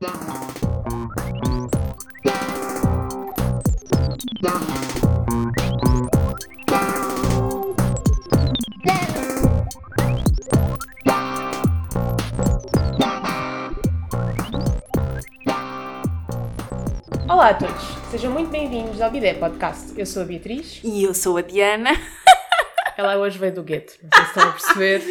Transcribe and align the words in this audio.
Olá 0.00 0.10
a 17.50 17.54
todos, 17.54 17.82
sejam 18.12 18.30
muito 18.30 18.50
bem-vindos 18.50 19.00
ao 19.00 19.10
Bidé 19.10 19.34
Podcast. 19.34 19.92
Eu 19.96 20.06
sou 20.06 20.22
a 20.22 20.24
Beatriz, 20.24 20.80
E 20.84 21.02
eu 21.02 21.12
sou 21.12 21.38
a 21.38 21.42
Diana. 21.42 21.90
ela 22.96 23.16
hoje 23.18 23.36
veio 23.36 23.52
do 23.54 23.64
gueto, 23.64 23.94
não 24.02 24.10
sei 24.12 24.22
se 24.22 24.28
estão 24.28 24.48
a 24.48 24.52
perceber, 24.52 25.02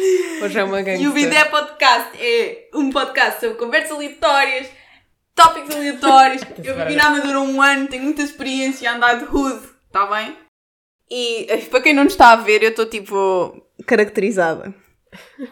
hoje 0.42 0.58
é 0.58 0.64
uma 0.64 0.80
gangue. 0.80 1.02
E 1.02 1.08
o 1.08 1.12
Bidé 1.12 1.44
Podcast 1.44 2.10
é 2.18 2.68
um 2.74 2.90
podcast 2.90 3.40
sobre 3.40 3.56
conversas 3.56 3.92
aleatórias, 3.92 4.77
tópicos 5.42 5.74
aleatórios. 5.74 6.42
Eu 6.62 6.76
vivi 6.76 6.96
na 6.96 7.06
Amadora 7.06 7.40
um 7.40 7.62
ano, 7.62 7.88
tenho 7.88 8.02
muita 8.02 8.22
experiência 8.22 8.90
a 8.90 8.96
andar 8.96 9.14
de 9.18 9.24
hood, 9.24 9.60
está 9.86 10.06
bem? 10.06 10.36
E 11.10 11.46
eh, 11.50 11.56
para 11.66 11.80
quem 11.80 11.94
não 11.94 12.04
nos 12.04 12.12
está 12.12 12.32
a 12.32 12.36
ver, 12.36 12.62
eu 12.62 12.70
estou 12.70 12.84
tipo 12.86 13.66
caracterizada. 13.86 14.74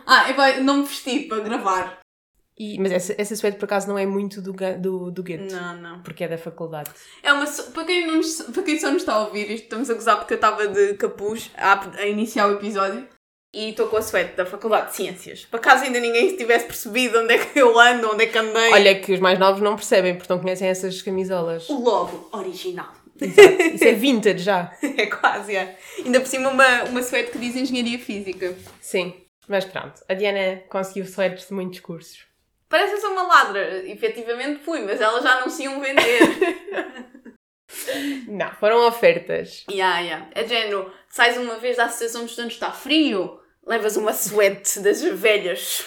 Ah, 0.07 0.31
eu 0.31 0.63
não 0.65 0.79
me 0.79 0.83
vesti 0.85 1.21
para 1.21 1.41
gravar. 1.41 1.99
E- 2.59 2.79
mas 2.79 2.91
essa, 2.93 3.15
essa 3.19 3.37
suéte 3.37 3.59
por 3.59 3.65
acaso 3.67 3.87
não 3.89 3.99
é 3.99 4.05
muito 4.07 4.41
do, 4.43 4.53
do, 4.53 5.11
do 5.11 5.23
gueto, 5.23 5.55
Não, 5.55 5.77
não. 5.77 6.03
porque 6.03 6.25
é 6.25 6.29
da 6.29 6.39
faculdade. 6.39 6.91
É 7.23 7.33
uma. 7.33 7.47
Para 7.47 7.85
quem, 7.85 8.07
não 8.07 8.21
para 8.53 8.63
quem 8.63 8.79
só 8.79 8.89
nos 8.91 9.03
está 9.03 9.15
a 9.15 9.25
ouvir, 9.27 9.51
estamos 9.51 9.89
a 9.91 9.95
gozar 9.95 10.17
porque 10.19 10.35
eu 10.35 10.37
estava 10.37 10.67
de 10.69 10.95
capuz 10.95 11.51
a, 11.57 11.81
a 11.99 12.07
iniciar 12.07 12.49
o 12.49 12.53
episódio 12.53 13.07
e 13.57 13.71
estou 13.71 13.87
com 13.89 13.97
a 13.97 14.03
suéte 14.03 14.37
da 14.37 14.45
Faculdade 14.45 14.91
de 14.91 14.97
Ciências. 14.97 15.47
Para 15.47 15.59
caso 15.59 15.85
ainda 15.85 15.99
ninguém 15.99 16.37
tivesse 16.37 16.67
percebido 16.67 17.21
onde 17.21 17.33
é 17.33 17.39
que 17.39 17.59
eu 17.59 17.79
ando, 17.79 18.13
onde 18.13 18.25
é 18.25 18.27
que 18.27 18.37
andei. 18.37 18.71
Olha 18.71 19.01
que 19.01 19.15
os 19.15 19.19
mais 19.19 19.39
novos 19.39 19.63
não 19.63 19.75
percebem, 19.75 20.15
porque 20.15 20.31
não 20.31 20.39
conhecem 20.39 20.69
essas 20.69 21.01
camisolas. 21.01 21.67
o 21.71 21.81
logo 21.81 22.29
original. 22.33 22.93
Exato. 23.19 23.63
Isso 23.75 23.85
é 23.85 23.93
vintage 23.93 24.41
já. 24.41 24.71
É 24.83 25.07
quase, 25.07 25.57
é. 25.57 25.79
Ainda 26.05 26.21
por 26.21 26.27
cima 26.27 26.51
uma, 26.51 26.85
uma 26.85 27.03
suéte 27.03 27.31
que 27.31 27.39
diz 27.39 27.57
Engenharia 27.57 27.99
Física. 27.99 28.55
Sim, 28.79 29.15
mas 29.49 29.65
pronto, 29.65 30.05
a 30.07 30.13
Diana 30.13 30.63
conseguiu 30.69 31.07
suétes 31.07 31.49
de 31.49 31.55
muitos 31.55 31.81
cursos. 31.81 32.27
Parece 32.69 33.01
sou 33.01 33.13
uma 33.13 33.23
ladra. 33.23 33.89
Efetivamente 33.89 34.61
fui, 34.63 34.81
mas 34.81 35.01
elas 35.01 35.23
já 35.23 35.41
não 35.41 35.49
se 35.49 35.63
iam 35.63 35.81
vender. 35.81 36.21
Não, 38.29 38.51
foram 38.55 38.87
ofertas. 38.87 39.65
Ya, 39.71 40.01
ya. 40.01 40.29
É 40.35 40.43
de 40.43 40.49
género, 40.49 40.91
sais 41.09 41.37
uma 41.37 41.57
vez 41.57 41.77
da 41.77 41.85
Associação 41.85 42.23
de 42.25 42.31
Estudantes, 42.31 42.57
está 42.57 42.71
frio, 42.73 43.41
levas 43.67 43.97
uma 43.97 44.13
suéte 44.13 44.79
das 44.81 45.03
velhas 45.03 45.85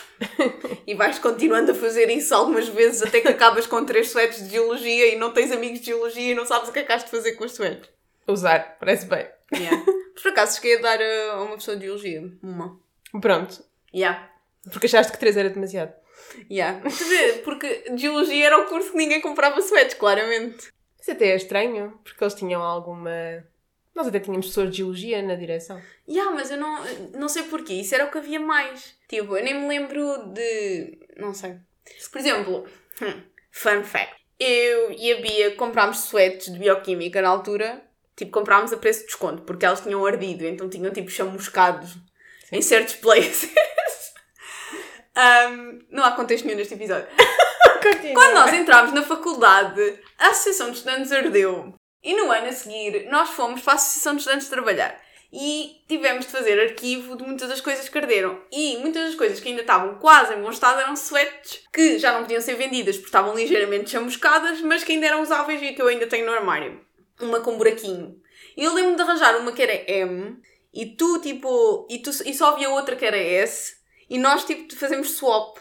e 0.85 0.93
vais 0.95 1.17
continuando 1.17 1.71
a 1.71 1.75
fazer 1.75 2.09
isso 2.09 2.35
algumas 2.35 2.67
vezes 2.67 3.01
até 3.01 3.21
que 3.21 3.27
acabas 3.29 3.65
com 3.65 3.85
três 3.85 4.11
suétes 4.11 4.43
de 4.43 4.49
geologia 4.51 5.13
e 5.13 5.17
não 5.17 5.31
tens 5.31 5.51
amigos 5.51 5.79
de 5.79 5.85
geologia 5.87 6.31
e 6.31 6.35
não 6.35 6.45
sabes 6.45 6.69
o 6.69 6.73
que 6.73 6.79
é 6.79 6.83
que 6.83 6.91
has 6.91 7.05
de 7.05 7.09
fazer 7.11 7.33
com 7.33 7.45
as 7.45 7.53
suétes. 7.53 7.89
Usar, 8.27 8.77
parece 8.79 9.05
bem. 9.05 9.27
Yeah. 9.53 9.83
Mas 10.13 10.21
por 10.21 10.31
acaso 10.31 10.55
cheguei 10.57 10.77
a 10.77 10.81
dar 10.81 11.01
a 11.01 11.31
a 11.33 11.41
uma 11.43 11.55
pessoa 11.55 11.77
de 11.77 11.85
geologia. 11.85 12.21
Uma. 12.43 12.79
Pronto, 13.21 13.63
Yeah. 13.95 14.29
porque 14.71 14.85
achaste 14.85 15.11
que 15.11 15.17
três 15.17 15.35
era 15.37 15.49
demasiado. 15.49 15.93
Yeah. 16.51 16.81
Vê, 16.87 17.33
Porque 17.43 17.85
geologia 17.95 18.45
era 18.45 18.59
o 18.59 18.65
curso 18.65 18.91
que 18.91 18.97
ninguém 18.97 19.21
comprava 19.21 19.61
suétes, 19.61 19.95
claramente. 19.95 20.71
Isso 20.99 21.11
até 21.11 21.29
é 21.29 21.35
estranho, 21.35 21.97
porque 22.03 22.21
eles 22.23 22.33
tinham 22.35 22.61
alguma. 22.61 23.09
Nós 23.99 24.07
até 24.07 24.21
tínhamos 24.21 24.47
pessoas 24.47 24.71
de 24.71 24.77
geologia 24.77 25.21
na 25.21 25.35
direção. 25.35 25.77
Yeah, 26.07 26.31
mas 26.31 26.49
eu 26.49 26.55
não, 26.55 26.81
não 27.15 27.27
sei 27.27 27.43
porquê. 27.43 27.73
Isso 27.73 27.93
era 27.93 28.05
o 28.05 28.09
que 28.09 28.17
havia 28.17 28.39
mais. 28.39 28.95
Tipo, 29.09 29.35
eu 29.35 29.43
nem 29.43 29.59
me 29.59 29.67
lembro 29.67 30.31
de. 30.33 30.97
Não 31.17 31.33
sei. 31.33 31.57
Por 32.09 32.17
exemplo, 32.17 32.65
hum, 33.01 33.21
fun 33.51 33.83
fact. 33.83 34.15
Eu 34.39 34.93
e 34.93 35.11
a 35.11 35.19
Bia 35.19 35.55
comprámos 35.55 35.99
suetes 35.99 36.49
de 36.49 36.57
bioquímica 36.57 37.21
na 37.21 37.27
altura. 37.27 37.83
Tipo, 38.15 38.31
comprámos 38.31 38.71
a 38.71 38.77
preço 38.77 39.01
de 39.01 39.07
desconto, 39.07 39.41
porque 39.41 39.65
elas 39.65 39.81
tinham 39.81 40.05
ardido, 40.05 40.45
então 40.45 40.69
tinham 40.69 40.93
tipo 40.93 41.09
chamuscados 41.09 41.97
em 42.53 42.61
certos 42.61 42.95
places. 42.95 43.51
Um, 45.19 45.79
não 45.89 46.05
há 46.05 46.11
contexto 46.13 46.45
nenhum 46.45 46.57
neste 46.57 46.75
episódio. 46.75 47.05
Quando 48.13 48.35
nós 48.35 48.53
entramos 48.53 48.93
na 48.93 49.01
faculdade, 49.01 49.99
a 50.17 50.29
Associação 50.29 50.71
de 50.71 50.77
Estudantes 50.77 51.11
ardeu. 51.11 51.73
E 52.03 52.13
no 52.15 52.31
ano 52.31 52.47
a 52.47 52.53
seguir, 52.53 53.07
nós 53.09 53.29
fomos 53.29 53.61
para 53.61 53.73
a 53.73 53.75
Associação 53.75 54.13
de 54.13 54.19
Estudantes 54.19 54.49
trabalhar. 54.49 54.99
E 55.31 55.83
tivemos 55.87 56.25
de 56.25 56.31
fazer 56.31 56.59
arquivo 56.59 57.15
de 57.15 57.23
muitas 57.23 57.49
das 57.49 57.61
coisas 57.61 57.87
que 57.87 57.97
arderam. 57.97 58.41
E 58.51 58.77
muitas 58.77 59.07
das 59.07 59.15
coisas 59.15 59.39
que 59.39 59.49
ainda 59.49 59.61
estavam 59.61 59.99
quase 59.99 60.33
em 60.33 60.41
bom 60.41 60.49
estado 60.49 60.79
eram 60.79 60.95
suetes 60.95 61.61
que 61.71 61.99
já 61.99 62.13
não 62.13 62.21
podiam 62.21 62.41
ser 62.41 62.55
vendidas 62.55 62.95
porque 62.95 63.09
estavam 63.09 63.35
ligeiramente 63.35 63.91
chamuscadas, 63.91 64.61
mas 64.61 64.83
que 64.83 64.93
ainda 64.93 65.05
eram 65.05 65.21
usáveis 65.21 65.61
e 65.61 65.73
que 65.73 65.81
eu 65.81 65.87
ainda 65.87 66.07
tenho 66.07 66.25
no 66.25 66.31
armário. 66.31 66.83
Uma 67.19 67.41
com 67.41 67.57
buraquinho. 67.57 68.19
E 68.57 68.63
eu 68.63 68.73
lembro 68.73 68.95
de 68.95 69.01
arranjar 69.01 69.37
uma 69.37 69.51
que 69.51 69.61
era 69.61 69.91
M 69.91 70.41
e 70.73 70.85
tu, 70.85 71.19
tipo, 71.19 71.87
e, 71.89 71.99
tu, 71.99 72.09
e 72.25 72.33
só 72.33 72.53
havia 72.53 72.69
outra 72.69 72.95
que 72.95 73.05
era 73.05 73.17
S 73.17 73.77
e 74.09 74.17
nós, 74.17 74.45
tipo, 74.45 74.75
fazemos 74.75 75.11
swap. 75.11 75.57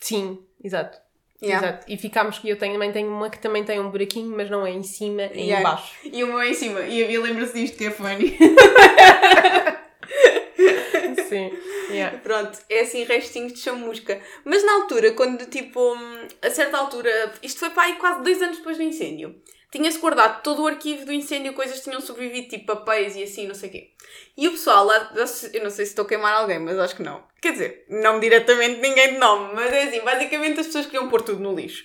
Sim, 0.00 0.44
exato. 0.62 0.98
Yeah. 1.42 1.68
Exato. 1.68 1.84
E 1.88 1.96
ficámos 1.96 2.38
que 2.38 2.48
eu 2.48 2.58
tenho, 2.58 2.74
também 2.74 2.92
tenho 2.92 3.08
uma 3.08 3.30
que 3.30 3.38
também 3.38 3.64
tem 3.64 3.78
um 3.78 3.90
buraquinho, 3.90 4.34
mas 4.36 4.50
não 4.50 4.66
é 4.66 4.70
em 4.72 4.82
cima, 4.82 5.22
é 5.22 5.32
em 5.34 5.46
Yeah. 5.46 5.68
baixo. 5.68 5.94
E 6.04 6.24
o 6.24 6.26
meu 6.26 6.40
é 6.40 6.48
em 6.48 6.54
cima. 6.54 6.80
E 6.80 7.04
a 7.04 7.06
Bia 7.06 7.20
lembra-se 7.20 7.54
disto 7.54 7.78
que 7.78 7.86
é 7.86 7.90
funny. 7.90 8.36
Sim. 11.28 11.50
Yeah. 11.90 12.18
Pronto, 12.18 12.58
é 12.68 12.80
assim 12.80 13.04
restinhos 13.04 13.52
de 13.52 13.60
chamusca. 13.60 14.20
Mas 14.44 14.64
na 14.64 14.72
altura, 14.74 15.12
quando 15.12 15.46
tipo, 15.46 15.94
hum, 15.94 16.28
a 16.42 16.50
certa 16.50 16.78
altura, 16.78 17.32
isto 17.42 17.60
foi 17.60 17.70
para 17.70 17.84
aí 17.84 17.94
quase 17.94 18.22
dois 18.22 18.42
anos 18.42 18.58
depois 18.58 18.76
do 18.76 18.82
incêndio, 18.82 19.34
tinha-se 19.70 19.98
guardado 19.98 20.42
todo 20.42 20.62
o 20.62 20.66
arquivo 20.66 21.04
do 21.04 21.12
incêndio, 21.12 21.52
coisas 21.52 21.80
tinham 21.80 22.00
sobrevivido, 22.00 22.48
tipo 22.48 22.66
papéis 22.66 23.16
e 23.16 23.22
assim, 23.22 23.46
não 23.46 23.54
sei 23.54 23.68
o 23.68 23.72
quê. 23.72 23.90
E 24.36 24.48
o 24.48 24.52
pessoal 24.52 24.84
lá, 24.84 25.12
eu 25.52 25.62
não 25.62 25.70
sei 25.70 25.84
se 25.84 25.92
estou 25.92 26.04
a 26.04 26.08
queimar 26.08 26.32
alguém, 26.34 26.58
mas 26.58 26.78
acho 26.78 26.96
que 26.96 27.02
não. 27.02 27.22
Quer 27.40 27.52
dizer, 27.52 27.84
não 27.88 28.18
diretamente 28.18 28.80
ninguém 28.80 29.14
de 29.14 29.18
nome, 29.18 29.54
mas 29.54 29.72
é 29.72 29.84
assim, 29.84 30.00
basicamente 30.00 30.60
as 30.60 30.66
pessoas 30.66 30.86
queriam 30.86 31.08
pôr 31.08 31.22
tudo 31.22 31.40
no 31.40 31.54
lixo. 31.54 31.84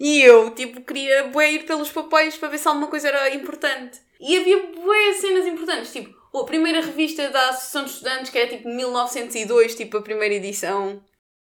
E 0.00 0.22
eu, 0.22 0.50
tipo, 0.50 0.80
queria 0.82 1.24
bué 1.24 1.52
ir 1.52 1.66
pelos 1.66 1.90
papéis 1.90 2.36
para 2.36 2.48
ver 2.48 2.58
se 2.58 2.68
alguma 2.68 2.86
coisa 2.86 3.08
era 3.08 3.34
importante. 3.34 4.00
E 4.20 4.36
havia 4.36 4.58
bué 4.74 5.12
cenas 5.14 5.46
importantes, 5.46 5.92
tipo, 5.92 6.16
a 6.38 6.44
primeira 6.44 6.80
revista 6.80 7.28
da 7.30 7.48
Associação 7.48 7.84
de 7.84 7.90
Estudantes, 7.90 8.30
que 8.30 8.38
era 8.38 8.48
tipo 8.48 8.68
1902, 8.68 9.74
tipo 9.74 9.96
a 9.96 10.02
primeira 10.02 10.34
edição. 10.34 11.02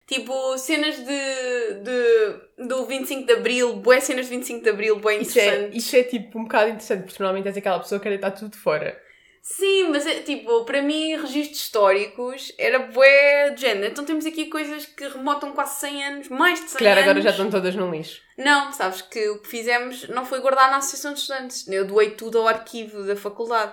Tipo, 0.08 0.56
cenas 0.56 0.96
de, 0.96 1.74
de 1.84 2.66
do 2.66 2.86
25 2.86 3.26
de 3.26 3.32
Abril, 3.34 3.76
bué 3.76 4.00
cenas 4.00 4.24
de 4.24 4.30
25 4.30 4.64
de 4.64 4.70
Abril, 4.70 4.98
bué 4.98 5.18
Isso 5.18 5.38
é, 5.38 5.68
isso 5.68 5.94
é 5.94 6.02
tipo 6.02 6.38
um 6.38 6.44
bocado 6.44 6.70
interessante, 6.70 7.04
porque 7.04 7.22
normalmente 7.22 7.46
és 7.46 7.56
aquela 7.58 7.78
pessoa 7.78 7.98
que 7.98 8.04
quer 8.04 8.10
deitar 8.10 8.30
tudo 8.30 8.56
fora. 8.56 8.98
Sim, 9.42 9.88
mas 9.90 10.06
é, 10.06 10.20
tipo, 10.20 10.64
para 10.64 10.82
mim, 10.82 11.14
registros 11.16 11.60
históricos 11.60 12.52
era 12.58 12.78
bué 12.78 13.50
de 13.50 13.60
género. 13.60 13.92
Então 13.92 14.04
temos 14.04 14.24
aqui 14.24 14.46
coisas 14.46 14.86
que 14.86 15.08
remotam 15.08 15.52
quase 15.52 15.80
100 15.80 16.04
anos, 16.04 16.28
mais 16.28 16.58
de 16.58 16.68
100 16.68 16.68
Se 16.70 16.78
calhar 16.78 16.98
anos. 16.98 17.10
agora 17.10 17.22
já 17.22 17.30
estão 17.30 17.50
todas 17.50 17.74
no 17.74 17.90
lixo. 17.90 18.20
Não, 18.36 18.72
sabes 18.72 19.02
que 19.02 19.28
o 19.28 19.40
que 19.40 19.48
fizemos 19.48 20.08
não 20.08 20.24
foi 20.24 20.40
guardar 20.40 20.70
na 20.70 20.78
Associação 20.78 21.12
de 21.12 21.20
Estudantes. 21.20 21.68
Eu 21.68 21.86
doei 21.86 22.10
tudo 22.10 22.38
ao 22.38 22.48
arquivo 22.48 23.04
da 23.04 23.16
faculdade. 23.16 23.72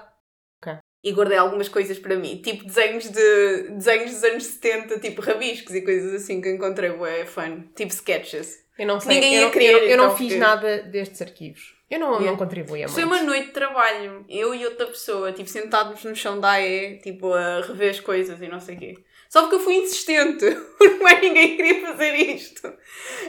E 1.06 1.12
guardei 1.14 1.38
algumas 1.38 1.70
coisas 1.70 2.00
para 2.00 2.16
mim, 2.16 2.42
tipo 2.44 2.66
desenhos 2.66 3.04
de 3.10 3.70
desenhos 3.78 4.12
dos 4.12 4.24
anos 4.24 4.44
70, 4.44 5.00
tipo 5.00 5.22
rabiscos 5.22 5.76
e 5.76 5.82
coisas 5.82 6.14
assim 6.16 6.42
que 6.42 6.50
encontrei 6.50 6.90
bué 6.90 7.26
fun, 7.26 7.62
tipo 7.76 7.92
sketches. 7.94 8.66
Eu 8.78 8.88
não 8.88 9.00
sei. 9.00 9.14
Ninguém 9.14 9.36
eu 9.36 9.42
ia 9.44 9.50
querer, 9.52 9.66
eu, 9.68 9.74
não- 9.80 9.88
eu 9.88 9.98
não 9.98 10.06
então, 10.06 10.18
fiz 10.18 10.28
porque- 10.30 10.40
nada 10.40 10.78
destes 10.84 11.22
arquivos. 11.22 11.76
Eu 11.92 12.00
não, 12.00 12.08
Yeah. 12.14 12.32
não 12.32 12.36
contribuí 12.38 12.84
a 12.84 12.88
Foi 12.90 13.06
muito. 13.06 13.22
uma 13.22 13.32
noite 13.32 13.46
de 13.46 13.52
trabalho, 13.54 14.26
eu 14.28 14.56
e 14.56 14.66
outra 14.66 14.88
pessoa, 14.88 15.32
tipo 15.32 15.48
sentados 15.48 16.04
no 16.04 16.16
chão 16.16 16.40
da 16.42 16.54
AE, 16.54 16.98
tipo 17.04 17.32
a 17.32 17.62
rever 17.62 17.92
as 17.92 18.00
coisas 18.00 18.42
e 18.42 18.48
não 18.48 18.60
sei 18.60 18.76
o 18.76 18.80
quê. 18.80 18.96
Só 19.30 19.42
porque 19.42 19.56
eu 19.56 19.60
fui 19.60 19.76
insistente, 19.76 20.46
porque 20.78 21.04
mais 21.04 21.22
ninguém 21.22 21.56
queria 21.56 21.88
fazer 21.88 22.16
isto. 22.16 22.74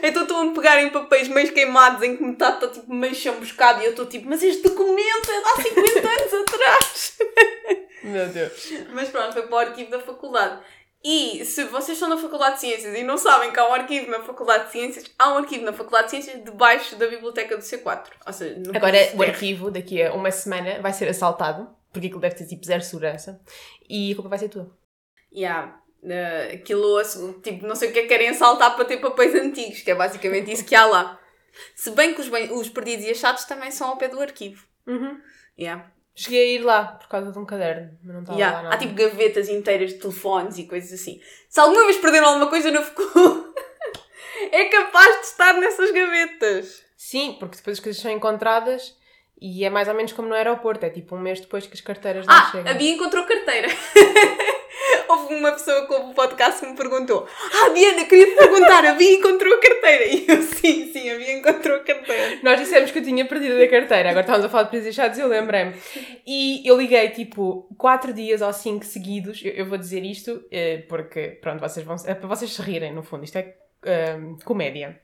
Então 0.01 0.23
estão 0.23 0.49
a 0.49 0.53
pegar 0.53 0.81
em 0.81 0.89
papéis 0.89 1.27
meio 1.27 1.51
queimados 1.51 2.01
em 2.01 2.15
que 2.15 2.23
metade 2.23 2.65
está 2.65 2.67
tipo 2.67 2.93
meio 2.93 3.15
chamuscado 3.15 3.81
e 3.81 3.85
eu 3.85 3.91
estou 3.91 4.05
tipo, 4.05 4.29
mas 4.29 4.41
este 4.43 4.63
documento 4.63 5.31
é 5.31 5.41
de 5.41 5.47
há 5.47 5.63
50 5.63 6.09
anos 6.09 6.33
atrás. 6.33 7.17
Meu 8.03 8.27
Deus. 8.29 8.73
Mas 8.93 9.09
pronto, 9.09 9.33
foi 9.33 9.41
para 9.43 9.55
o 9.55 9.59
arquivo 9.59 9.91
da 9.91 9.99
faculdade. 9.99 10.61
E 11.03 11.45
se 11.45 11.63
vocês 11.65 11.95
estão 11.95 12.09
na 12.09 12.17
Faculdade 12.17 12.55
de 12.55 12.61
Ciências 12.61 12.97
e 12.97 13.03
não 13.03 13.17
sabem 13.17 13.51
que 13.51 13.59
há 13.59 13.69
um 13.69 13.73
arquivo 13.73 14.09
na 14.09 14.23
Faculdade 14.23 14.65
de 14.65 14.71
Ciências, 14.71 15.05
há 15.17 15.33
um 15.33 15.37
arquivo 15.37 15.63
na 15.63 15.71
Faculdade 15.71 16.05
de 16.05 16.09
Ciências 16.11 16.43
debaixo 16.43 16.95
da 16.95 17.07
biblioteca 17.07 17.55
do 17.55 17.63
C4. 17.63 18.07
Ou 18.25 18.33
seja, 18.33 18.59
no 18.59 18.75
Agora, 18.75 18.97
o 19.15 19.21
arquivo, 19.21 19.69
daqui 19.69 20.01
a 20.01 20.13
uma 20.13 20.31
semana, 20.31 20.81
vai 20.81 20.91
ser 20.91 21.07
assaltado, 21.07 21.69
porque 21.93 22.07
aquilo 22.07 22.19
deve 22.19 22.35
ter 22.35 22.45
tipo 22.45 22.65
zero 22.65 22.81
segurança, 22.83 23.39
e 23.87 24.11
a 24.11 24.15
culpa 24.15 24.29
vai 24.29 24.39
ser 24.39 24.49
tua. 24.49 24.75
Yeah. 25.31 25.79
Uh, 26.03 26.53
aquilo, 26.53 27.01
tipo, 27.41 27.65
não 27.67 27.75
sei 27.75 27.89
o 27.89 27.91
que 27.93 27.99
é 27.99 28.01
que 28.03 28.07
querem 28.07 28.29
assaltar 28.29 28.75
para 28.75 28.85
ter 28.85 28.97
papéis 28.97 29.33
antigos, 29.35 29.81
que 29.81 29.91
é 29.91 29.95
basicamente 29.95 30.51
isso 30.51 30.63
que 30.63 30.75
há 30.75 30.85
lá. 30.85 31.19
Se 31.75 31.89
bem 31.91 32.13
que 32.13 32.21
os, 32.21 32.29
bem- 32.29 32.51
os 32.51 32.69
perdidos 32.69 33.05
e 33.05 33.09
achados 33.11 33.43
também 33.45 33.71
são 33.71 33.89
ao 33.89 33.97
pé 33.97 34.07
do 34.07 34.21
arquivo. 34.21 34.63
Uhum. 34.85 35.19
Yeah. 35.59 35.91
Cheguei 36.15 36.39
a 36.57 36.59
ir 36.59 36.63
lá 36.63 36.83
por 36.85 37.07
causa 37.09 37.31
de 37.31 37.37
um 37.39 37.45
caderno, 37.45 37.97
mas 38.03 38.13
não 38.13 38.21
estava 38.21 38.37
Yeah. 38.39 38.57
lá 38.57 38.63
nada. 38.63 38.75
Há 38.75 38.77
tipo 38.79 38.93
gavetas 38.93 39.49
inteiras 39.49 39.91
de 39.93 39.99
telefones 39.99 40.57
e 40.57 40.65
coisas 40.65 40.93
assim. 40.93 41.19
Se 41.49 41.59
alguma 41.59 41.83
vez 41.85 41.97
perderam 41.97 42.27
alguma 42.27 42.47
coisa 42.47 42.69
na 42.71 42.81
FCU, 42.83 43.53
é 44.51 44.65
capaz 44.65 45.15
de 45.21 45.25
estar 45.25 45.53
nessas 45.53 45.91
gavetas. 45.91 46.83
Sim, 46.95 47.35
porque 47.39 47.57
depois 47.57 47.77
as 47.77 47.83
coisas 47.83 48.01
são 48.01 48.11
encontradas 48.11 48.95
e 49.41 49.63
é 49.65 49.69
mais 49.69 49.87
ou 49.87 49.93
menos 49.93 50.13
como 50.13 50.27
no 50.29 50.35
aeroporto, 50.35 50.85
é 50.85 50.89
tipo 50.89 51.15
um 51.15 51.19
mês 51.19 51.39
depois 51.39 51.67
que 51.67 51.73
as 51.73 51.81
carteiras 51.81 52.25
não 52.25 52.33
Ah, 52.33 52.49
chegam. 52.51 52.71
a 52.71 52.75
Bia 52.75 52.93
encontrou 52.93 53.25
carteira. 53.25 53.67
Houve 55.07 55.35
uma 55.35 55.51
pessoa 55.51 55.85
com 55.85 56.09
o 56.09 56.13
podcast 56.13 56.59
que 56.59 56.67
me 56.67 56.75
perguntou: 56.75 57.27
Ah, 57.53 57.69
Diana, 57.69 58.05
queria 58.05 58.27
te 58.27 58.35
perguntar, 58.35 58.85
a 58.85 58.93
Bia 58.93 59.13
encontrou 59.13 59.53
a 59.53 59.59
carteira? 59.59 60.05
E 60.05 60.25
eu, 60.27 60.41
sim, 60.41 60.91
sim, 60.91 61.09
a 61.09 61.17
Bia 61.17 61.37
encontrou 61.37 61.77
a 61.77 61.79
carteira. 61.79 62.39
Nós 62.43 62.59
dissemos 62.59 62.91
que 62.91 62.99
eu 62.99 63.03
tinha 63.03 63.25
perdido 63.25 63.61
a 63.61 63.67
carteira, 63.67 64.09
agora 64.09 64.21
estávamos 64.21 64.45
a 64.45 64.49
falar 64.49 64.63
de 64.63 64.69
presos 64.69 64.85
deixados 64.85 65.17
e 65.17 65.21
eu 65.21 65.27
lembrei-me. 65.27 65.73
E 66.25 66.67
eu 66.67 66.77
liguei 66.77 67.09
tipo 67.09 67.67
4 67.77 68.13
dias 68.13 68.41
ou 68.41 68.51
5 68.51 68.85
seguidos, 68.85 69.41
eu, 69.43 69.53
eu 69.53 69.65
vou 69.65 69.77
dizer 69.77 70.03
isto 70.03 70.43
eh, 70.51 70.83
porque, 70.89 71.37
pronto, 71.41 71.59
vocês 71.59 71.85
vão, 71.85 71.95
é 72.05 72.13
para 72.13 72.27
vocês 72.27 72.51
se 72.51 72.61
rirem, 72.61 72.93
no 72.93 73.03
fundo, 73.03 73.23
isto 73.23 73.37
é 73.37 73.55
ehm, 73.85 74.37
comédia. 74.43 74.99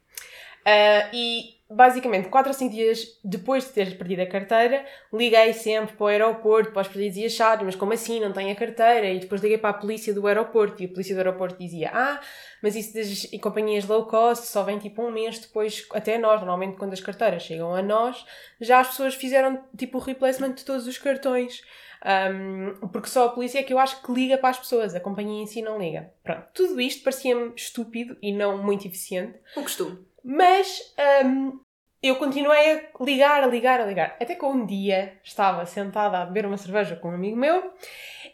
Ah, 0.65 1.09
e 1.13 1.55
basicamente, 1.75 2.29
4 2.29 2.49
ou 2.49 2.53
5 2.53 2.73
dias 2.73 3.19
depois 3.23 3.65
de 3.65 3.71
ter 3.71 3.97
perdido 3.97 4.21
a 4.21 4.25
carteira, 4.25 4.85
liguei 5.11 5.53
sempre 5.53 5.95
para 5.95 6.03
o 6.03 6.07
aeroporto, 6.07 6.71
para 6.71 6.81
os 6.81 6.87
perdidos 6.87 7.17
e 7.17 7.25
achados, 7.25 7.65
mas 7.65 7.75
como 7.75 7.93
assim, 7.93 8.19
não 8.19 8.31
tenho 8.31 8.51
a 8.51 8.55
carteira? 8.55 9.09
E 9.09 9.19
depois 9.19 9.41
liguei 9.41 9.57
para 9.57 9.71
a 9.71 9.73
polícia 9.73 10.13
do 10.13 10.25
aeroporto 10.27 10.81
e 10.81 10.85
a 10.85 10.89
polícia 10.89 11.15
do 11.15 11.19
aeroporto 11.19 11.57
dizia: 11.57 11.91
Ah, 11.93 12.19
mas 12.61 12.75
isso 12.75 12.93
das 12.93 13.25
companhias 13.41 13.85
low 13.85 14.05
cost 14.05 14.47
só 14.47 14.63
vem 14.63 14.77
tipo 14.79 15.01
um 15.01 15.11
mês 15.11 15.39
depois 15.39 15.85
até 15.91 16.17
nós. 16.17 16.39
Normalmente, 16.39 16.77
quando 16.77 16.93
as 16.93 17.01
carteiras 17.01 17.43
chegam 17.43 17.73
a 17.73 17.81
nós, 17.81 18.25
já 18.61 18.79
as 18.79 18.89
pessoas 18.89 19.15
fizeram 19.15 19.63
tipo 19.77 19.97
o 19.97 20.01
replacement 20.01 20.53
de 20.53 20.63
todos 20.63 20.87
os 20.87 20.97
cartões. 20.97 21.61
Um, 22.05 22.87
porque 22.89 23.07
só 23.07 23.27
a 23.27 23.29
polícia 23.29 23.59
é 23.59 23.63
que 23.63 23.73
eu 23.73 23.79
acho 23.79 24.01
que 24.01 24.11
liga 24.11 24.37
para 24.37 24.49
as 24.49 24.59
pessoas, 24.59 24.93
a 24.93 24.99
companhia 24.99 25.41
em 25.41 25.47
si 25.47 25.61
não 25.61 25.79
liga. 25.79 26.11
Pronto, 26.21 26.47
tudo 26.53 26.81
isto 26.81 27.01
parecia-me 27.01 27.53
estúpido 27.55 28.17
e 28.21 28.33
não 28.33 28.61
muito 28.61 28.85
eficiente. 28.85 29.39
O 29.55 29.61
costume. 29.61 30.05
Mas 30.23 30.93
hum, 31.25 31.59
eu 32.01 32.17
continuei 32.17 32.73
a 32.73 33.03
ligar, 33.03 33.43
a 33.43 33.47
ligar, 33.47 33.79
a 33.79 33.85
ligar. 33.85 34.17
Até 34.19 34.35
que 34.35 34.45
um 34.45 34.65
dia 34.65 35.17
estava 35.23 35.65
sentada 35.65 36.19
a 36.19 36.25
beber 36.25 36.45
uma 36.45 36.57
cerveja 36.57 36.95
com 36.95 37.09
um 37.09 37.15
amigo 37.15 37.37
meu 37.37 37.73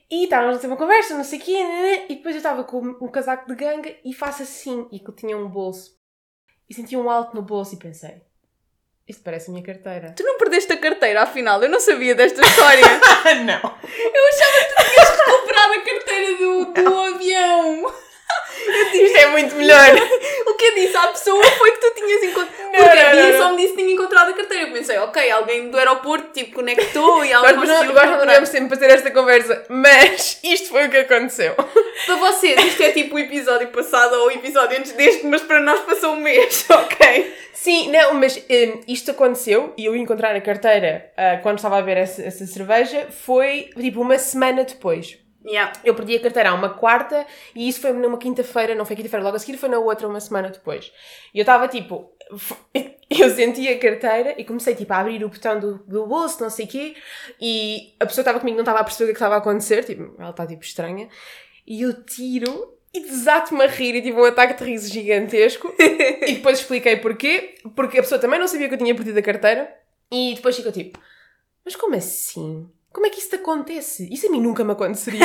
e 0.10 0.24
estávamos 0.24 0.58
a 0.58 0.60
ter 0.60 0.68
uma 0.68 0.76
conversa, 0.76 1.16
não 1.16 1.24
sei 1.24 1.38
o 1.38 1.42
quê, 1.42 1.64
né, 1.64 1.82
né, 1.82 2.06
e 2.10 2.16
depois 2.16 2.34
eu 2.34 2.40
estava 2.40 2.64
com 2.64 2.80
um 3.00 3.08
casaco 3.08 3.48
de 3.48 3.56
ganga 3.56 3.96
e 4.04 4.12
faço 4.12 4.42
assim, 4.42 4.88
e 4.92 5.00
que 5.00 5.12
tinha 5.12 5.38
um 5.38 5.48
bolso. 5.48 5.98
E 6.68 6.74
senti 6.74 6.98
um 6.98 7.10
alto 7.10 7.36
no 7.36 7.44
bolso 7.44 7.76
e 7.76 7.78
pensei, 7.78 8.22
isto 9.08 9.24
parece 9.24 9.50
a 9.50 9.54
minha 9.54 9.66
carteira. 9.66 10.14
Tu 10.16 10.24
não 10.24 10.38
perdeste 10.40 10.74
a 10.74 10.78
carteira, 10.78 11.22
afinal, 11.22 11.62
eu 11.62 11.70
não 11.70 11.80
sabia 11.80 12.16
desta 12.16 12.42
história. 12.42 12.84
não! 13.46 13.76
Recuperar 15.26 15.72
a 15.72 15.82
carteira 15.82 16.38
do, 16.38 16.74
do 16.74 17.00
avião. 17.00 17.94
Isto 18.94 19.18
é 19.18 19.28
muito 19.28 19.56
melhor! 19.56 19.90
O 20.46 20.54
que 20.60 20.66
eu 20.66 20.76
disse 20.76 20.98
à 20.98 21.08
pessoa 21.08 21.42
foi 21.44 21.72
que 21.72 21.80
tu 21.80 21.94
tinhas 21.96 22.24
encontrado. 22.24 22.58
Não, 22.60 22.72
Porque 22.72 23.00
a 23.00 23.16
não, 23.16 23.24
não, 23.24 23.38
só 23.38 23.44
não. 23.46 23.52
me 23.52 23.58
disse 23.62 23.74
que 23.74 23.82
tinha 23.82 23.94
encontrado 23.94 24.30
a 24.30 24.34
carteira. 24.34 24.68
Eu 24.68 24.74
pensei, 24.74 24.98
ok, 24.98 25.32
alguém 25.32 25.70
do 25.70 25.78
aeroporto 25.78 26.34
tipo 26.34 26.56
conectou 26.56 27.24
e 27.24 27.32
ela 27.32 27.54
Nós, 27.54 27.70
conseguiu 27.70 27.94
nós 27.94 28.10
não 28.10 28.20
devemos 28.20 28.50
sempre 28.50 28.70
fazer 28.70 28.90
esta 28.92 29.12
conversa, 29.12 29.64
mas 29.70 30.40
isto 30.44 30.70
foi 30.70 30.88
o 30.88 30.90
que 30.90 30.98
aconteceu. 30.98 31.56
Para 32.06 32.16
vocês, 32.16 32.60
isto 32.66 32.82
é 32.84 32.92
tipo 32.92 33.16
o 33.16 33.20
episódio 33.20 33.68
passado 33.70 34.14
ou 34.16 34.28
o 34.28 34.32
episódio 34.32 34.78
antes 34.78 34.92
deste, 34.94 35.26
mas 35.26 35.42
para 35.42 35.60
nós 35.62 35.80
passou 35.82 36.14
um 36.14 36.20
mês, 36.20 36.66
ok? 36.70 37.34
Sim, 37.54 37.92
não, 37.92 38.14
mas 38.14 38.38
hum, 38.38 38.82
isto 38.88 39.12
aconteceu 39.12 39.74
e 39.78 39.86
eu 39.86 39.96
encontrar 39.96 40.36
a 40.36 40.42
carteira 40.42 41.12
ah, 41.18 41.40
quando 41.44 41.58
estava 41.58 41.78
a 41.78 41.82
ver 41.82 41.98
essa, 41.98 42.22
essa 42.24 42.46
cerveja 42.46 43.08
foi 43.12 43.70
tipo 43.78 44.02
uma 44.02 44.18
semana 44.18 44.64
depois. 44.64 45.18
Yeah. 45.46 45.72
Eu 45.84 45.96
perdi 45.96 46.18
a 46.18 46.20
carteira 46.20 46.50
há 46.50 46.54
uma 46.54 46.70
quarta 46.70 47.26
e 47.56 47.68
isso 47.68 47.80
foi 47.80 47.94
numa 47.94 48.18
quinta-feira, 48.18 48.76
não 48.76 48.86
foi 48.86 48.96
quinta-feira, 48.96 49.24
logo 49.24 49.38
a 49.38 49.40
seguir 49.40 49.58
foi 49.58 49.70
na 49.70 49.80
outra 49.80 50.08
uma 50.08 50.20
semana 50.20 50.50
depois. 50.50 50.92
E 51.34 51.40
eu 51.40 51.44
estava 51.44 51.68
tipo, 51.68 52.12
eu 53.10 53.30
senti 53.30 53.68
a 53.68 53.80
carteira 53.80 54.36
e 54.38 54.44
comecei 54.44 54.76
tipo 54.76 54.92
a 54.94 55.00
abrir 55.00 55.24
o 55.24 55.30
botão 55.30 55.60
do, 55.60 55.80
do 55.80 56.06
bolso, 56.06 56.42
não 56.42 56.50
sei 56.50 56.66
o 56.66 56.68
quê, 56.68 56.96
e 57.40 57.96
a 58.00 58.06
pessoa 58.06 58.22
estava 58.22 58.40
comigo 58.40 58.58
não 58.58 58.64
estava 58.64 58.80
a 58.80 58.84
perceber 58.84 59.12
o 59.12 59.14
que 59.14 59.18
estava 59.18 59.36
a 59.36 59.38
acontecer, 59.38 59.84
tipo, 59.86 60.14
ela 60.20 60.32
está 60.32 60.46
tipo 60.46 60.64
estranha, 60.64 61.08
e 61.66 61.82
eu 61.84 62.04
tiro 62.04 62.78
e 62.94 63.02
desato-me 63.02 63.64
a 63.64 63.68
rir 63.68 63.96
e 63.96 64.02
tive 64.02 64.20
um 64.20 64.26
ataque 64.26 64.56
de 64.56 64.70
riso 64.70 64.92
gigantesco 64.92 65.74
e 65.80 66.34
depois 66.34 66.60
expliquei 66.60 66.98
porquê, 66.98 67.56
porque 67.76 68.00
a 68.00 68.02
pessoa 68.02 68.20
também 68.20 68.40
não 68.40 68.48
sabia 68.48 68.68
que 68.68 68.74
eu 68.74 68.80
tinha 68.80 68.96
perdido 68.96 69.18
a 69.18 69.22
carteira 69.22 69.74
e 70.12 70.34
depois 70.36 70.56
ficou 70.56 70.72
tipo, 70.72 71.00
mas 71.64 71.76
como 71.76 71.96
assim? 71.96 72.70
Como 73.00 73.08
é 73.08 73.12
que 73.12 73.20
isso 73.20 73.30
te 73.30 73.38
acontece? 73.38 74.10
Isso 74.12 74.28
a 74.28 74.30
mim 74.30 74.42
nunca 74.42 74.62
me 74.62 74.74
aconteceria. 74.74 75.22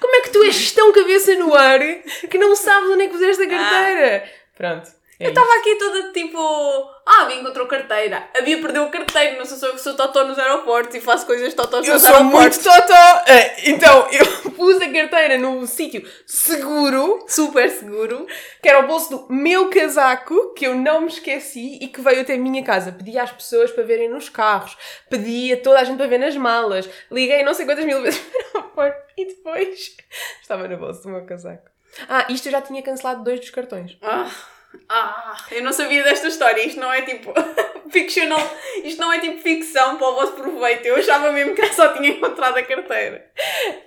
Como 0.00 0.16
é 0.16 0.20
que 0.22 0.30
tu 0.30 0.42
és 0.44 0.72
tão 0.72 0.90
cabeça 0.94 1.34
no 1.34 1.54
ar 1.54 1.78
que 1.78 2.38
não 2.38 2.56
sabes 2.56 2.88
onde 2.88 3.02
é 3.02 3.06
que 3.06 3.12
puseste 3.12 3.42
a 3.42 3.46
carteira? 3.46 4.24
Pronto. 4.56 4.90
É 5.20 5.26
Eu 5.26 5.28
estava 5.30 5.52
aqui 5.54 5.76
toda 5.76 6.12
tipo, 6.12 6.38
ah, 7.06 7.22
a 7.22 7.24
Bia 7.26 7.36
encontrou 7.40 7.66
carteira. 7.66 8.28
A 8.36 8.40
Bia 8.40 8.60
perdeu 8.60 8.84
a 8.84 8.88
carteira, 8.90 9.36
não 9.38 9.44
sei 9.44 9.56
se 9.58 9.66
eu 9.66 9.78
sou 9.78 9.94
totó 9.94 10.24
nos 10.24 10.38
aeroportos 10.38 10.94
e 10.96 11.00
faço 11.00 11.26
coisas 11.26 11.52
totós 11.54 11.86
Eu 11.86 11.94
nos 11.94 12.02
sou 12.02 12.14
aeroportos. 12.14 12.58
muito 12.58 12.80
totó. 12.80 12.94
Ah, 12.94 13.54
Então, 13.66 14.08
eu 14.10 14.50
pus 14.56 14.80
a 14.80 14.90
carteira 14.90 15.36
num 15.38 15.66
sítio 15.66 16.02
seguro, 16.26 17.24
Super 17.28 17.68
seguro. 17.70 18.26
que 18.62 18.68
era 18.68 18.80
o 18.80 18.86
bolso 18.86 19.10
do 19.10 19.32
meu 19.32 19.68
casaco, 19.70 20.54
que 20.54 20.66
eu 20.66 20.74
não 20.74 21.02
me 21.02 21.08
esqueci 21.08 21.78
e 21.80 21.88
que 21.88 22.00
veio 22.00 22.22
até 22.22 22.34
a 22.34 22.38
minha 22.38 22.64
casa. 22.64 22.90
Pedi 22.92 23.18
às 23.18 23.30
pessoas 23.30 23.70
para 23.70 23.84
verem 23.84 24.08
nos 24.08 24.28
carros, 24.28 24.76
pedi 25.08 25.52
a 25.52 25.56
toda 25.60 25.80
a 25.80 25.84
gente 25.84 25.96
para 25.98 26.06
ver 26.06 26.18
nas 26.18 26.36
malas, 26.36 26.88
liguei 27.10 27.42
não 27.42 27.52
sei 27.54 27.66
quantas 27.66 27.84
mil 27.84 28.00
vezes 28.02 28.20
para 28.20 28.40
o 28.40 28.56
aeroporto 28.62 28.98
e 29.16 29.26
depois 29.26 29.96
estava 30.40 30.66
no 30.66 30.76
bolso 30.78 31.02
do 31.02 31.08
meu 31.10 31.24
casaco. 31.26 31.68
Ah, 32.08 32.26
isto 32.28 32.46
eu 32.48 32.52
já 32.52 32.60
tinha 32.62 32.82
cancelado 32.82 33.24
dois 33.24 33.40
dos 33.40 33.50
cartões. 33.50 33.96
Ah, 34.00 34.30
ah, 34.88 35.36
eu 35.50 35.62
não 35.62 35.72
sabia 35.72 36.02
desta 36.02 36.28
história. 36.28 36.64
Isto 36.64 36.80
não 36.80 36.92
é 36.92 37.02
tipo 37.02 37.32
fictional. 37.90 38.40
Isto 38.84 39.00
não 39.00 39.12
é 39.12 39.20
tipo 39.20 39.40
ficção 39.40 39.96
para 39.96 40.08
o 40.08 40.14
vosso 40.14 40.32
proveito. 40.32 40.86
Eu 40.86 40.96
achava 40.96 41.30
mesmo 41.32 41.54
que 41.54 41.72
só 41.72 41.92
tinha 41.94 42.10
encontrado 42.10 42.56
a 42.56 42.62
carteira. 42.62 43.30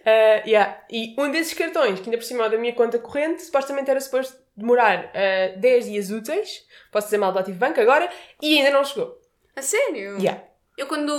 Uh, 0.01 0.47
yeah. 0.47 0.81
E 0.89 1.15
um 1.17 1.29
desses 1.31 1.53
cartões, 1.53 1.99
que 1.99 2.05
ainda 2.05 2.17
por 2.17 2.23
cima 2.23 2.45
é 2.45 2.49
da 2.49 2.57
minha 2.57 2.73
conta 2.73 2.99
corrente, 2.99 3.43
supostamente 3.43 3.89
era 3.89 3.99
suposto 3.99 4.37
demorar 4.55 5.05
uh, 5.05 5.59
10 5.59 5.85
dias 5.85 6.11
úteis, 6.11 6.63
posso 6.91 7.07
dizer 7.07 7.17
mal 7.17 7.31
do 7.31 7.39
Ativo 7.39 7.57
Banco 7.57 7.81
agora, 7.81 8.09
e 8.41 8.57
ainda 8.57 8.71
não 8.71 8.83
chegou. 8.83 9.19
A 9.55 9.61
sério? 9.61 10.17
Yeah. 10.19 10.43
Eu 10.77 10.87
quando 10.87 11.13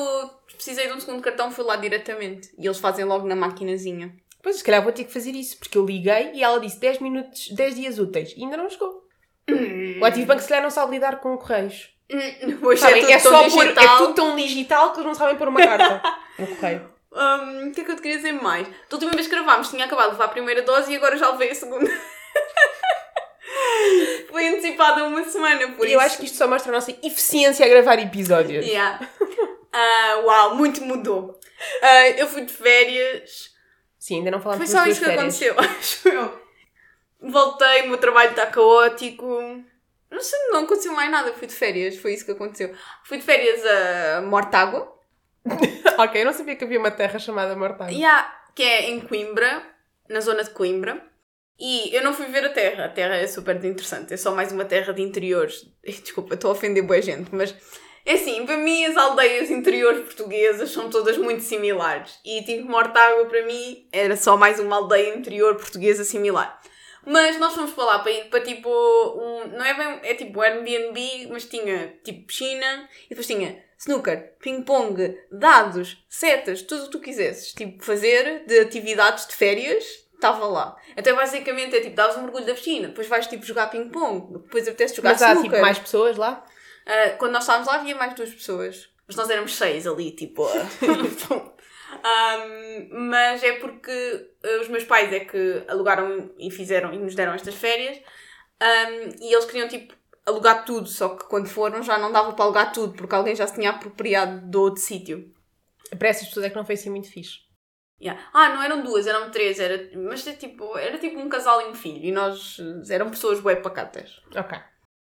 precisei 0.52 0.86
de 0.86 0.92
um 0.92 1.00
segundo 1.00 1.22
cartão 1.22 1.50
fui 1.50 1.64
lá 1.64 1.76
diretamente. 1.76 2.50
E 2.58 2.66
eles 2.66 2.78
fazem 2.78 3.04
logo 3.04 3.26
na 3.26 3.36
maquinazinha. 3.36 4.14
Pois, 4.42 4.56
se 4.56 4.64
calhar 4.64 4.82
vou 4.82 4.92
ter 4.92 5.04
que 5.04 5.12
fazer 5.12 5.30
isso, 5.30 5.58
porque 5.58 5.78
eu 5.78 5.86
liguei 5.86 6.32
e 6.34 6.42
ela 6.42 6.60
disse 6.60 6.78
10 6.78 6.98
minutos, 7.00 7.48
10 7.50 7.74
dias 7.76 7.98
úteis, 7.98 8.34
e 8.36 8.42
ainda 8.42 8.56
não 8.56 8.68
chegou. 8.68 9.03
O 10.00 10.04
Ativo 10.04 10.26
Banco 10.26 10.42
se 10.42 10.48
calhar 10.48 10.62
não 10.62 10.70
sabe 10.70 10.92
lidar 10.92 11.16
com 11.20 11.36
correios. 11.36 11.90
Hum, 12.12 12.58
Hoje 12.62 12.82
Sabem, 12.82 12.98
é 12.98 13.00
tudo 13.00 13.12
é, 13.12 13.18
tão 13.18 13.32
só 13.32 13.38
pôr- 13.50 13.62
digital. 13.64 13.84
é 13.84 13.98
tudo 13.98 14.14
tão 14.14 14.36
digital 14.36 14.92
que 14.92 14.98
eles 14.98 15.06
não 15.06 15.14
sabem 15.14 15.36
pôr 15.36 15.48
uma 15.48 15.66
carta 15.66 16.02
no 16.38 16.46
correio. 16.54 16.90
O 17.10 17.72
que 17.72 17.80
é 17.80 17.84
que 17.84 17.90
eu 17.90 17.96
te 17.96 18.02
queria 18.02 18.18
dizer 18.18 18.32
mais? 18.32 18.68
Da 18.68 18.74
última 18.92 19.12
vez 19.12 19.26
que 19.26 19.34
gravámos 19.34 19.70
tinha 19.70 19.86
acabado 19.86 20.06
de 20.08 20.12
levar 20.12 20.26
a 20.26 20.28
primeira 20.28 20.60
dose 20.62 20.92
e 20.92 20.96
agora 20.96 21.16
já 21.16 21.30
levei 21.30 21.50
a 21.50 21.54
segunda. 21.54 21.90
Foi 24.28 24.46
antecipada 24.48 25.04
uma 25.04 25.24
semana, 25.24 25.66
por 25.72 25.86
E 25.86 25.88
isso. 25.88 25.94
eu 25.96 26.00
acho 26.00 26.18
que 26.18 26.26
isto 26.26 26.36
só 26.36 26.46
mostra 26.46 26.70
a 26.72 26.74
nossa 26.74 26.90
eficiência 27.02 27.64
a 27.64 27.68
gravar 27.68 27.98
episódios. 27.98 28.64
Yeah. 28.66 29.00
Ah, 29.72 30.20
uau, 30.24 30.54
muito 30.56 30.82
mudou. 30.84 31.38
Ah, 31.82 32.08
eu 32.10 32.26
fui 32.28 32.42
de 32.42 32.52
férias. 32.52 33.50
Sim, 33.98 34.18
ainda 34.18 34.30
não 34.30 34.40
falamos 34.42 34.70
Foi 34.70 34.78
só 34.78 34.86
isso 34.86 35.00
que 35.00 35.06
férias. 35.06 35.22
aconteceu, 35.42 35.54
acho 35.58 36.08
eu. 36.08 36.43
Voltei, 37.30 37.82
o 37.82 37.88
meu 37.88 37.98
trabalho 37.98 38.30
está 38.30 38.46
caótico. 38.46 39.26
Não 40.10 40.20
sei, 40.20 40.38
não 40.50 40.64
aconteceu 40.64 40.92
mais 40.92 41.10
nada. 41.10 41.32
Fui 41.32 41.46
de 41.46 41.54
férias, 41.54 41.96
foi 41.96 42.14
isso 42.14 42.24
que 42.24 42.32
aconteceu. 42.32 42.74
Fui 43.04 43.18
de 43.18 43.24
férias 43.24 43.60
a 43.64 44.22
Mortágua. 44.22 44.92
ok, 45.98 46.20
eu 46.20 46.26
não 46.26 46.32
sabia 46.32 46.56
que 46.56 46.64
havia 46.64 46.78
uma 46.78 46.90
terra 46.90 47.18
chamada 47.18 47.56
Mortágua. 47.56 47.92
Yeah, 47.92 48.32
que 48.54 48.62
é 48.62 48.90
em 48.90 49.00
Coimbra, 49.00 49.62
na 50.08 50.20
zona 50.20 50.44
de 50.44 50.50
Coimbra. 50.50 51.02
E 51.58 51.94
eu 51.94 52.02
não 52.02 52.12
fui 52.12 52.26
ver 52.26 52.44
a 52.44 52.50
terra. 52.50 52.86
A 52.86 52.88
terra 52.88 53.16
é 53.16 53.26
super 53.26 53.56
interessante. 53.64 54.12
É 54.12 54.16
só 54.16 54.34
mais 54.34 54.52
uma 54.52 54.64
terra 54.64 54.92
de 54.92 55.02
interiores. 55.02 55.66
Desculpa, 55.84 56.34
estou 56.34 56.50
a 56.50 56.52
ofender 56.52 56.82
boa 56.82 57.00
gente, 57.00 57.28
mas 57.32 57.54
é 58.06 58.14
assim, 58.14 58.44
para 58.44 58.58
mim 58.58 58.84
as 58.84 58.96
aldeias 58.96 59.50
interiores 59.50 60.02
portuguesas 60.04 60.70
são 60.70 60.90
todas 60.90 61.16
muito 61.16 61.42
similares. 61.42 62.18
E 62.24 62.42
tipo, 62.42 62.68
Mortágua 62.68 63.24
para 63.26 63.46
mim 63.46 63.88
era 63.90 64.16
só 64.16 64.36
mais 64.36 64.60
uma 64.60 64.76
aldeia 64.76 65.14
interior 65.14 65.54
portuguesa 65.56 66.04
similar. 66.04 66.60
Mas 67.06 67.38
nós 67.38 67.54
fomos 67.54 67.72
para 67.72 67.84
lá 67.84 67.98
para 67.98 68.12
ir 68.12 68.24
para 68.30 68.40
tipo 68.40 68.68
um. 68.68 69.48
Não 69.48 69.64
é 69.64 69.74
bem. 69.74 70.00
É 70.10 70.14
tipo 70.14 70.40
Airbnb, 70.40 71.28
mas 71.30 71.44
tinha 71.44 71.98
tipo 72.02 72.26
piscina 72.26 72.88
e 73.06 73.08
depois 73.10 73.26
tinha 73.26 73.62
snooker, 73.78 74.32
ping-pong, 74.40 75.18
dados, 75.30 76.02
setas, 76.08 76.62
tudo 76.62 76.82
o 76.82 76.84
que 76.86 76.92
tu 76.92 77.00
quisesses. 77.00 77.52
Tipo, 77.52 77.84
fazer 77.84 78.44
de 78.46 78.60
atividades 78.60 79.26
de 79.26 79.34
férias, 79.34 79.84
estava 80.14 80.46
lá. 80.46 80.76
Então 80.96 81.14
basicamente 81.14 81.76
é 81.76 81.80
tipo, 81.80 81.94
davas 81.94 82.16
um 82.16 82.22
mergulho 82.22 82.46
da 82.46 82.54
piscina, 82.54 82.88
depois 82.88 83.06
vais 83.06 83.26
tipo 83.26 83.44
jogar 83.44 83.70
ping-pong, 83.70 84.32
depois 84.32 84.66
apetece 84.66 84.96
jogar 84.96 85.10
Mas 85.10 85.22
há 85.22 85.32
snooker. 85.32 85.50
tipo 85.50 85.62
mais 85.62 85.78
pessoas 85.78 86.16
lá? 86.16 86.44
Ah, 86.86 87.10
quando 87.18 87.32
nós 87.32 87.42
estávamos 87.42 87.68
lá 87.68 87.74
havia 87.76 87.94
mais 87.94 88.14
duas 88.14 88.30
pessoas. 88.30 88.88
Mas 89.06 89.16
nós 89.16 89.30
éramos 89.30 89.54
seis 89.54 89.86
ali, 89.86 90.12
tipo. 90.12 90.46
Ahm, 92.04 92.88
mas 93.08 93.42
é 93.42 93.52
porque 93.54 93.90
ah, 94.42 94.60
os 94.60 94.68
meus 94.68 94.84
pais 94.84 95.12
é 95.12 95.20
que 95.20 95.64
alugaram 95.68 96.34
e 96.38 96.50
fizeram 96.50 96.92
e 96.92 96.98
nos 96.98 97.14
deram 97.14 97.34
estas 97.34 97.54
férias. 97.54 97.98
Um, 98.62 99.24
e 99.24 99.32
eles 99.32 99.44
queriam, 99.44 99.68
tipo, 99.68 99.94
alugar 100.26 100.64
tudo, 100.64 100.88
só 100.88 101.10
que 101.16 101.24
quando 101.26 101.48
foram 101.48 101.82
já 101.82 101.98
não 101.98 102.10
dava 102.10 102.32
para 102.32 102.44
alugar 102.44 102.72
tudo, 102.72 102.94
porque 102.94 103.14
alguém 103.14 103.36
já 103.36 103.46
se 103.46 103.54
tinha 103.54 103.70
apropriado 103.70 104.48
do 104.48 104.60
outro 104.60 104.82
sítio. 104.82 105.32
Para 105.98 106.08
essas 106.08 106.28
pessoas 106.28 106.46
é 106.46 106.50
que 106.50 106.56
não 106.56 106.64
foi 106.64 106.74
assim 106.74 106.90
muito 106.90 107.10
fixe. 107.10 107.44
Yeah. 108.00 108.20
Ah, 108.32 108.50
não 108.50 108.62
eram 108.62 108.82
duas, 108.82 109.06
eram 109.06 109.30
três, 109.30 109.60
era, 109.60 109.90
mas 109.96 110.26
é 110.26 110.32
tipo, 110.32 110.76
era 110.76 110.98
tipo 110.98 111.18
um 111.18 111.28
casal 111.28 111.62
e 111.62 111.70
um 111.70 111.74
filho, 111.74 112.04
e 112.04 112.12
nós 112.12 112.58
eh, 112.58 112.94
eram 112.94 113.10
pessoas 113.10 113.40
bué 113.40 113.56
pacatas. 113.56 114.20
Ok. 114.34 114.58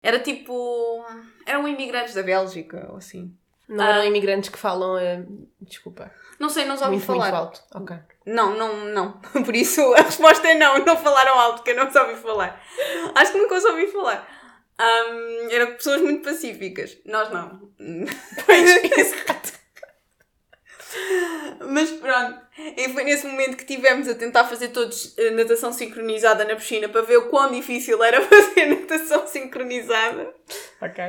Era 0.03 0.19
tipo. 0.19 1.03
eram 1.47 1.67
imigrantes 1.69 2.15
da 2.15 2.23
Bélgica, 2.23 2.89
ou 2.91 2.97
assim. 2.97 3.35
Não 3.69 3.85
Ah. 3.85 3.89
eram 3.91 4.05
imigrantes 4.05 4.51
que 4.51 4.59
falam. 4.59 4.99
eh, 4.99 5.25
desculpa. 5.61 6.11
Não 6.39 6.49
sei, 6.49 6.65
não 6.65 6.75
os 6.75 6.81
ouvi 6.83 6.93
Muito, 6.97 7.07
falar. 7.07 7.25
muito 7.31 7.37
alto. 7.37 7.63
Ok. 7.75 7.97
Não, 8.27 8.55
não, 8.57 8.85
não. 8.87 9.21
Por 9.45 9.55
isso 9.55 9.81
a 9.95 10.03
resposta 10.03 10.47
é 10.49 10.55
não. 10.55 10.79
Não 10.85 10.97
falaram 10.97 11.39
alto, 11.39 11.63
que 11.63 11.71
eu 11.71 11.77
não 11.77 11.89
os 11.89 11.95
ouvi 11.97 12.17
falar. 12.17 12.61
Acho 13.15 13.33
que 13.33 13.39
nunca 13.39 13.55
os 13.57 13.65
ouvi 13.65 13.87
falar. 13.89 14.29
Ahm, 14.79 15.49
eram 15.53 15.75
pessoas 15.77 16.01
muito 16.03 16.23
pacíficas. 16.25 16.99
Nós 17.07 17.31
não. 17.31 17.71
Pois, 18.47 18.85
exato. 18.99 19.53
Mas 21.69 21.91
pronto. 21.91 22.41
E 22.77 22.89
foi 22.91 23.05
nesse 23.05 23.27
momento 23.27 23.57
que 23.57 23.65
tivemos 23.65 24.09
a 24.09 24.15
tentar 24.15 24.45
fazer 24.45 24.69
todos 24.69 25.17
eh, 25.19 25.31
natação 25.31 25.73
sincronizada 25.73 26.45
na 26.45 26.55
piscina 26.57 26.89
para 26.89 27.03
ver 27.03 27.17
o 27.19 27.29
quão 27.29 27.51
difícil 27.51 28.03
era 28.03 28.21
fazer 28.23 28.67
natação 28.67 29.27
sincronizada. 29.27 30.35
Ok. 30.81 31.05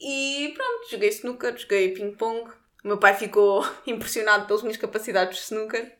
E 0.00 0.52
pronto, 0.56 0.90
joguei 0.90 1.08
snooker, 1.10 1.56
joguei 1.56 1.92
ping-pong. 1.92 2.50
O 2.84 2.88
meu 2.88 2.98
pai 2.98 3.14
ficou 3.14 3.64
impressionado 3.86 4.46
pelas 4.46 4.62
minhas 4.62 4.76
capacidades 4.76 5.38
de 5.38 5.42
snooker. 5.44 5.92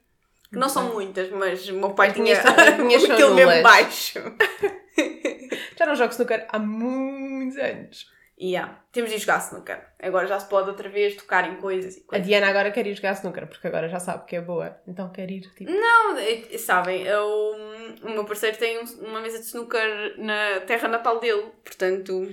Que 0.52 0.58
não 0.58 0.68
são 0.68 0.92
muitas, 0.94 1.28
mas 1.30 1.68
o 1.68 1.74
meu 1.74 1.90
pai 1.94 2.12
tinha 2.12 2.40
são 2.40 2.52
aquilo 2.54 3.34
mesmo 3.34 3.62
baixo. 3.62 4.18
Já 5.78 5.86
não 5.86 5.94
jogo 5.96 6.12
snooker 6.12 6.46
há 6.48 6.58
muitos 6.58 7.58
anos. 7.58 8.14
E 8.38 8.50
yeah, 8.52 8.82
temos 8.92 9.10
de 9.10 9.16
jogar 9.18 9.38
snooker. 9.38 9.82
Agora 9.98 10.26
já 10.26 10.38
se 10.38 10.46
pode 10.46 10.68
outra 10.68 10.90
vez 10.90 11.16
tocar 11.16 11.50
em 11.50 11.56
coisas 11.56 11.96
e 11.96 12.00
A 12.00 12.04
coisas. 12.04 12.26
Diana 12.26 12.48
agora 12.48 12.70
quer 12.70 12.86
ir 12.86 12.94
jogar 12.94 13.12
snooker, 13.14 13.46
porque 13.46 13.66
agora 13.66 13.88
já 13.88 13.98
sabe 13.98 14.26
que 14.26 14.36
é 14.36 14.42
boa. 14.42 14.76
Então 14.86 15.10
quer 15.10 15.30
ir, 15.30 15.40
tipo... 15.56 15.70
Não, 15.70 16.18
eh, 16.18 16.58
sabem, 16.58 17.02
eu, 17.02 17.26
o 18.02 18.10
meu 18.10 18.26
parceiro 18.26 18.58
tem 18.58 18.78
um- 18.78 19.06
uma 19.08 19.20
mesa 19.22 19.38
de 19.38 19.46
snooker 19.46 20.16
na 20.18 20.60
terra 20.66 20.86
natal 20.86 21.18
dele, 21.18 21.50
portanto, 21.64 22.30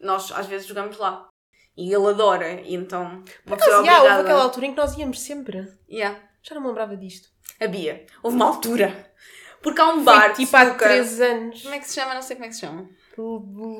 nós 0.00 0.30
às 0.32 0.46
vezes 0.46 0.66
jogamos 0.66 0.96
lá. 0.98 1.28
E 1.76 1.92
ele 1.92 2.06
adora, 2.08 2.60
e 2.62 2.74
então 2.74 3.02
uma 3.02 3.22
Por 3.44 3.58
pessoa 3.58 3.82
acaso, 3.82 3.84
já, 3.86 4.02
houve 4.16 4.22
aquela 4.22 4.42
altura 4.44 4.66
em 4.66 4.70
que 4.70 4.76
nós 4.80 4.96
íamos 4.96 5.20
sempre. 5.20 5.68
Yeah. 5.90 6.18
Já 6.42 6.54
não 6.54 6.62
me 6.62 6.68
lembrava 6.68 6.96
disto. 6.96 7.28
A 7.60 7.66
Bia. 7.66 8.06
Houve 8.22 8.36
uma 8.36 8.46
altura. 8.46 9.12
Porque 9.62 9.80
há 9.80 9.88
um 9.88 9.94
Foi 9.96 10.04
bar 10.04 10.32
tipo 10.32 10.56
há 10.56 10.62
snooker. 10.62 10.88
3 10.88 11.20
anos. 11.20 11.62
Como 11.62 11.74
é 11.74 11.78
que 11.78 11.88
se 11.88 11.94
chama? 11.94 12.14
Não 12.14 12.22
sei 12.22 12.36
como 12.36 12.46
é 12.46 12.48
que 12.48 12.54
se 12.54 12.60
chama. 12.60 12.88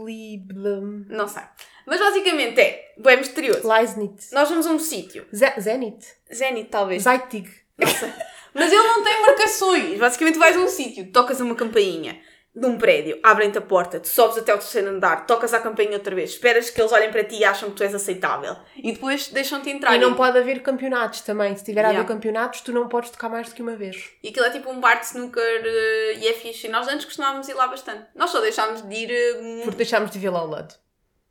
Liblum. 0.04 1.04
Não 1.08 1.28
sei. 1.28 1.42
Mas 1.86 2.00
basicamente 2.00 2.60
é, 2.60 2.94
bem 2.98 3.16
misterioso. 3.18 3.66
Leisnit. 3.68 4.32
Nós 4.32 4.48
vamos 4.48 4.66
a 4.66 4.70
um 4.70 4.78
sítio. 4.78 5.26
Ze- 5.34 5.60
Zenit. 5.60 6.04
Zenit, 6.32 6.68
talvez. 6.68 7.02
Zeitig. 7.02 7.48
Não 7.78 7.86
sei. 7.88 8.12
Mas 8.52 8.72
ele 8.72 8.82
não 8.82 9.02
tem 9.04 9.22
marcações. 9.22 9.98
Basicamente 9.98 10.38
vais 10.38 10.56
a 10.56 10.60
um 10.60 10.68
sítio, 10.68 11.10
tocas 11.12 11.40
a 11.40 11.44
uma 11.44 11.54
campainha 11.54 12.20
de 12.56 12.66
um 12.66 12.78
prédio, 12.78 13.18
abrem-te 13.22 13.58
a 13.58 13.60
porta, 13.60 14.00
tu 14.00 14.08
sobes 14.08 14.38
até 14.38 14.50
ao 14.50 14.56
terceiro 14.56 14.88
andar, 14.88 15.26
tocas 15.26 15.52
a 15.52 15.60
campainha 15.60 15.92
outra 15.92 16.14
vez, 16.14 16.30
esperas 16.30 16.70
que 16.70 16.80
eles 16.80 16.90
olhem 16.90 17.10
para 17.12 17.22
ti 17.22 17.36
e 17.36 17.44
acham 17.44 17.68
que 17.68 17.76
tu 17.76 17.82
és 17.82 17.94
aceitável. 17.94 18.56
E 18.76 18.92
depois 18.92 19.28
deixam-te 19.28 19.68
entrar. 19.68 19.94
E 19.94 19.98
não 19.98 20.14
pode 20.14 20.38
haver 20.38 20.62
campeonatos 20.62 21.20
também. 21.20 21.54
Se 21.54 21.62
tiver 21.64 21.82
a 21.84 21.88
haver 21.88 21.96
Yeah. 21.96 22.08
campeonatos, 22.14 22.60
tu 22.62 22.72
não 22.72 22.88
podes 22.88 23.10
tocar 23.10 23.28
mais 23.28 23.48
do 23.48 23.54
que 23.54 23.60
uma 23.62 23.76
vez. 23.76 24.10
E 24.22 24.28
aquilo 24.28 24.46
é 24.46 24.50
tipo 24.50 24.70
um 24.70 24.80
bar 24.80 24.98
de 25.00 25.06
snooker 25.06 25.42
eh, 25.42 26.14
e 26.18 26.28
é 26.28 26.32
fixe. 26.32 26.66
E 26.66 26.70
Nós 26.70 26.88
antes 26.88 27.04
costumávamos 27.04 27.48
ir 27.48 27.54
lá 27.54 27.66
bastante. 27.68 28.06
Nós 28.14 28.30
só 28.30 28.40
deixámos 28.40 28.82
de 28.82 28.94
ir 28.94 29.10
eh, 29.10 29.60
Porque 29.64 29.76
deixámos 29.78 30.10
de 30.10 30.18
vê-lo 30.18 30.36
ao 30.36 30.46
lado. 30.46 30.74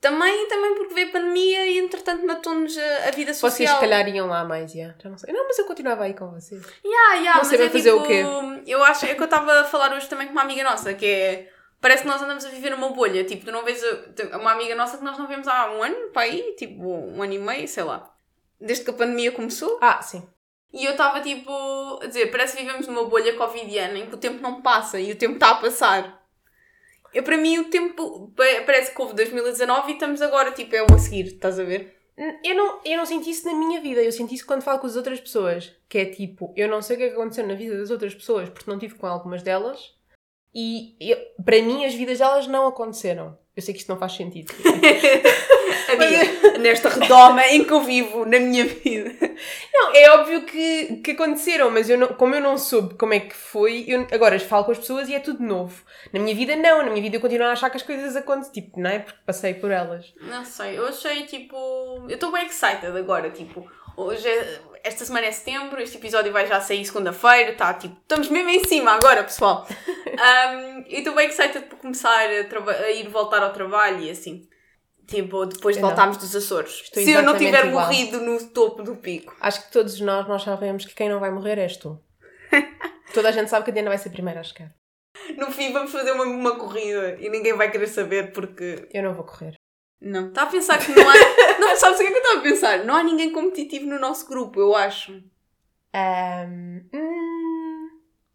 Também, 0.09 0.47
também 0.47 0.75
porque 0.75 0.93
veio 0.93 1.07
a 1.09 1.11
pandemia 1.11 1.65
e 1.65 1.77
entretanto 1.79 2.25
matou-nos 2.25 2.77
a, 2.77 3.07
a 3.07 3.11
vida 3.11 3.33
social. 3.33 3.51
Vocês 3.51 3.69
se 3.69 3.79
calhar 3.79 4.07
iam 4.09 4.27
lá 4.27 4.43
mais, 4.43 4.71
já. 4.71 4.93
Já 5.01 5.09
não 5.09 5.17
sei. 5.17 5.33
Não, 5.33 5.45
mas 5.45 5.57
eu 5.57 5.65
continuava 5.65 6.03
aí 6.03 6.13
com 6.13 6.29
vocês. 6.31 6.61
Yeah, 6.83 7.13
yeah, 7.15 7.41
Não 7.43 7.49
mas 7.49 7.53
é 7.59 7.69
fazer 7.69 7.91
o 7.91 7.97
tipo, 8.03 8.07
quê. 8.07 8.23
Eu 8.67 8.83
acho, 8.83 9.05
é 9.05 9.15
que 9.15 9.21
eu 9.21 9.25
estava 9.25 9.61
a 9.61 9.63
falar 9.63 9.93
hoje 9.93 10.07
também 10.07 10.27
com 10.27 10.33
uma 10.33 10.43
amiga 10.43 10.63
nossa, 10.63 10.93
que 10.93 11.05
é. 11.05 11.49
Parece 11.81 12.03
que 12.03 12.07
nós 12.07 12.21
andamos 12.21 12.45
a 12.45 12.49
viver 12.49 12.69
numa 12.71 12.89
bolha. 12.89 13.23
Tipo, 13.23 13.45
tu 13.45 13.51
não 13.51 13.63
vês. 13.63 13.81
a- 13.83 14.37
Uma 14.37 14.51
amiga 14.53 14.75
nossa 14.75 14.97
que 14.97 15.03
nós 15.03 15.17
não 15.17 15.27
vemos 15.27 15.47
há 15.47 15.71
um 15.71 15.83
ano, 15.83 16.09
para 16.13 16.23
aí, 16.23 16.55
tipo, 16.57 16.83
um 16.83 17.21
ano 17.21 17.33
e 17.33 17.39
meio, 17.39 17.67
sei 17.67 17.83
lá. 17.83 18.11
Desde 18.59 18.83
que 18.85 18.91
a 18.91 18.93
pandemia 18.93 19.31
começou. 19.31 19.77
Ah, 19.81 20.01
sim. 20.01 20.27
E 20.73 20.83
eu 20.83 20.91
estava 20.91 21.21
tipo 21.21 21.51
a 22.01 22.05
dizer, 22.07 22.31
parece 22.31 22.57
que 22.57 22.63
vivemos 22.63 22.87
numa 22.87 23.05
bolha 23.05 23.33
covidiana 23.35 23.97
em 23.97 24.07
que 24.07 24.13
o 24.15 24.17
tempo 24.17 24.41
não 24.41 24.61
passa 24.61 24.99
e 24.99 25.11
o 25.11 25.15
tempo 25.15 25.35
está 25.35 25.51
a 25.51 25.55
passar. 25.55 26.24
Eu, 27.15 27.23
para 27.23 27.37
mim, 27.37 27.57
o 27.59 27.69
tempo. 27.69 28.31
pa- 28.35 28.43
Parece 28.65 28.93
que 28.93 29.01
houve 29.01 29.13
2019 29.15 29.89
e 29.89 29.93
estamos 29.93 30.21
agora, 30.21 30.51
tipo, 30.51 30.75
é 30.75 30.81
o 30.83 30.93
a 30.93 30.97
seguir, 30.99 31.27
estás 31.27 31.59
a 31.59 31.63
ver? 31.63 31.95
Eu 32.43 32.55
não, 32.55 32.79
eu 32.85 32.97
não 32.97 33.05
senti 33.05 33.29
isso 33.31 33.45
na 33.45 33.53
minha 33.53 33.81
vida, 33.81 34.01
eu 34.01 34.11
senti 34.11 34.35
isso 34.35 34.45
quando 34.45 34.61
falo 34.61 34.79
com 34.79 34.87
as 34.87 34.95
outras 34.95 35.19
pessoas. 35.19 35.73
Que 35.89 35.97
é 35.99 36.05
tipo, 36.05 36.53
eu 36.55 36.67
não 36.67 36.81
sei 36.81 36.95
o 36.95 36.99
que 36.99 37.05
é 37.05 37.09
que 37.09 37.15
aconteceu 37.15 37.45
na 37.47 37.55
vida 37.55 37.77
das 37.77 37.89
outras 37.89 38.13
pessoas, 38.13 38.49
porque 38.49 38.69
não 38.69 38.77
tive 38.79 38.95
com 38.95 39.07
algumas 39.07 39.41
delas. 39.43 39.93
E 40.53 40.95
eu- 40.99 41.17
para 41.43 41.61
mim 41.61 41.85
as 41.85 41.93
vidas 41.93 42.19
delas 42.19 42.47
não 42.47 42.67
aconteceram. 42.67 43.37
Eu 43.55 43.61
sei 43.61 43.73
que 43.73 43.79
isto 43.79 43.89
não 43.89 43.97
faz 43.99 44.13
sentido. 44.13 44.51
Amiga, 45.91 46.57
nesta 46.59 46.89
redoma 46.89 47.45
em 47.47 47.63
que 47.63 47.71
eu 47.71 47.81
vivo 47.81 48.25
na 48.25 48.39
minha 48.39 48.65
vida. 48.65 49.11
Não, 49.73 49.91
é 49.93 50.09
óbvio 50.11 50.43
que, 50.43 50.97
que 50.97 51.11
aconteceram, 51.11 51.69
mas 51.69 51.89
eu 51.89 51.97
não, 51.97 52.07
como 52.07 52.35
eu 52.35 52.41
não 52.41 52.57
soube 52.57 52.95
como 52.95 53.13
é 53.13 53.19
que 53.19 53.35
foi, 53.35 53.85
eu 53.87 54.07
agora 54.11 54.39
falo 54.39 54.65
com 54.65 54.71
as 54.71 54.77
pessoas 54.79 55.07
e 55.09 55.15
é 55.15 55.19
tudo 55.19 55.43
novo. 55.43 55.83
Na 56.11 56.19
minha 56.19 56.35
vida, 56.35 56.55
não. 56.55 56.77
Na 56.79 56.89
minha 56.89 57.01
vida 57.01 57.17
eu 57.17 57.21
continuo 57.21 57.47
a 57.47 57.51
achar 57.51 57.69
que 57.69 57.77
as 57.77 57.83
coisas 57.83 58.15
acontecem, 58.15 58.53
tipo, 58.53 58.79
não 58.79 58.89
é? 58.89 58.99
Porque 58.99 59.19
passei 59.25 59.53
por 59.53 59.71
elas. 59.71 60.13
Não 60.21 60.43
sei, 60.45 60.77
eu 60.77 60.87
achei 60.87 61.23
tipo. 61.25 61.55
Eu 62.07 62.15
estou 62.15 62.31
bem 62.31 62.45
excited 62.47 62.87
agora, 62.97 63.29
tipo. 63.29 63.65
Hoje 63.97 64.27
é- 64.27 64.59
esta 64.83 65.03
semana 65.05 65.25
é 65.25 65.31
setembro, 65.31 65.81
este 65.81 65.97
episódio 65.97 66.31
vai 66.31 66.45
já 66.45 66.59
sair 66.61 66.85
segunda-feira, 66.85 67.53
tá? 67.53 67.73
Tipo, 67.73 67.95
estamos 68.01 68.27
mesmo 68.29 68.49
em 68.49 68.63
cima 68.65 68.91
agora, 68.91 69.23
pessoal. 69.23 69.67
Um, 70.15 70.85
e 70.87 70.99
estou 70.99 71.13
bem 71.13 71.27
excited 71.27 71.65
por 71.65 71.77
começar 71.77 72.09
a, 72.29 72.71
a 72.85 72.91
ir 72.91 73.09
voltar 73.09 73.43
ao 73.43 73.51
trabalho 73.51 73.99
e 73.99 74.09
assim. 74.09 74.47
Tipo, 75.07 75.45
depois 75.45 75.75
de 75.75 75.81
Eu 75.81 75.87
voltarmos 75.87 76.17
dos 76.17 76.35
Açores. 76.35 76.81
Estou 76.83 77.03
Se 77.03 77.11
eu 77.11 77.21
não 77.21 77.37
tiver 77.37 77.65
igual. 77.67 77.85
morrido 77.85 78.19
no 78.21 78.43
topo 78.49 78.81
do 78.81 78.95
pico. 78.95 79.35
Acho 79.39 79.65
que 79.65 79.71
todos 79.71 79.99
nós, 79.99 80.27
nós 80.27 80.43
sabemos 80.43 80.85
que 80.85 80.95
quem 80.95 81.09
não 81.09 81.19
vai 81.19 81.29
morrer 81.31 81.59
és 81.59 81.77
tu. 81.77 81.99
Toda 83.13 83.29
a 83.29 83.31
gente 83.31 83.49
sabe 83.49 83.65
que 83.65 83.71
a 83.71 83.73
Diana 83.73 83.89
vai 83.89 83.97
ser 83.97 84.09
a 84.09 84.11
primeira 84.11 84.39
a 84.39 84.43
chegar. 84.43 84.73
No 85.37 85.51
fim, 85.51 85.71
vamos 85.71 85.91
fazer 85.91 86.11
uma, 86.11 86.23
uma 86.23 86.55
corrida 86.57 87.17
e 87.19 87.29
ninguém 87.29 87.53
vai 87.53 87.71
querer 87.71 87.87
saber 87.87 88.31
porque. 88.31 88.87
Eu 88.93 89.03
não 89.03 89.13
vou 89.13 89.23
correr. 89.23 89.55
Não. 90.01 90.27
Está 90.27 90.43
a 90.43 90.47
pensar 90.47 90.77
que 90.77 90.91
não 90.91 91.09
há. 91.09 91.13
não, 91.59 91.75
sabes 91.75 91.99
o 91.99 92.01
que 92.01 92.07
é 92.07 92.11
que 92.11 92.17
eu 92.17 92.21
estava 92.21 92.39
a 92.39 92.43
pensar? 92.43 92.85
Não 92.85 92.95
há 92.95 93.03
ninguém 93.03 93.31
competitivo 93.31 93.85
no 93.85 93.99
nosso 93.99 94.27
grupo, 94.27 94.59
eu 94.59 94.75
acho. 94.75 95.23
Ahm, 95.93 96.81
hum, 96.93 97.89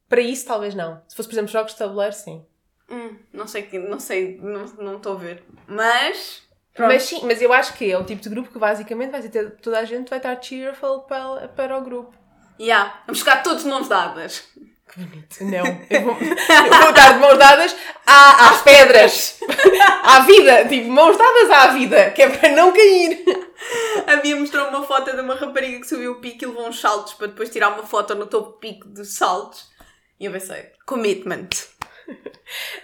para 0.08 0.20
isso, 0.20 0.46
talvez 0.46 0.74
não. 0.74 1.02
Se 1.08 1.14
fosse, 1.14 1.28
por 1.28 1.34
exemplo, 1.34 1.52
jogos 1.52 1.72
de 1.72 1.78
tabuleiro, 1.78 2.14
sim. 2.14 2.44
Hum, 2.90 3.16
não 3.32 3.46
sei, 3.46 3.68
não 3.78 4.00
sei, 4.00 4.38
não 4.38 4.64
não 4.78 4.96
estou 4.96 5.12
a 5.12 5.18
ver. 5.18 5.44
Mas. 5.68 6.42
Pronto. 6.74 6.92
Mas 6.92 7.02
sim, 7.02 7.20
mas 7.24 7.42
eu 7.42 7.52
acho 7.52 7.74
que 7.74 7.90
é 7.90 7.98
o 7.98 8.04
tipo 8.04 8.22
de 8.22 8.28
grupo 8.28 8.50
que 8.50 8.58
basicamente 8.58 9.10
vai 9.10 9.22
ter 9.22 9.50
toda 9.56 9.78
a 9.78 9.84
gente 9.84 10.08
vai 10.08 10.18
estar 10.18 10.40
cheerful 10.40 11.00
para, 11.00 11.48
para 11.48 11.78
o 11.78 11.82
grupo. 11.82 12.14
Yeah, 12.58 13.02
vamos 13.06 13.20
ficar 13.20 13.42
todos 13.42 13.62
de 13.62 13.68
mãos 13.68 13.88
dadas. 13.88 14.44
Que 14.92 15.00
bonito. 15.00 15.44
Não, 15.44 15.64
eu 15.88 16.02
vou, 16.02 16.14
eu 16.20 16.80
vou 16.80 16.90
estar 16.90 17.12
de 17.12 17.18
mãos 17.20 17.38
dadas 17.38 17.76
à, 18.06 18.50
às 18.50 18.62
pedras. 18.62 19.40
À 20.02 20.20
vida. 20.20 20.66
Tipo, 20.68 20.88
mãos 20.90 21.16
dadas 21.16 21.50
à 21.50 21.66
vida. 21.68 22.10
Que 22.10 22.22
é 22.22 22.28
para 22.28 22.48
não 22.50 22.72
cair. 22.72 23.24
A 24.06 24.16
Bia 24.16 24.36
mostrou 24.36 24.68
uma 24.68 24.82
foto 24.82 25.14
de 25.14 25.20
uma 25.20 25.34
rapariga 25.34 25.80
que 25.80 25.86
subiu 25.86 26.12
o 26.12 26.20
pico 26.20 26.42
e 26.42 26.46
levou 26.46 26.68
uns 26.68 26.80
saltos 26.80 27.14
para 27.14 27.28
depois 27.28 27.50
tirar 27.50 27.68
uma 27.68 27.86
foto 27.86 28.14
no 28.14 28.26
topo 28.26 28.50
do 28.50 28.58
pico 28.58 28.88
dos 28.88 29.14
saltos. 29.14 29.70
E 30.18 30.24
eu 30.24 30.32
pensei, 30.32 30.70
commitment. 30.84 31.48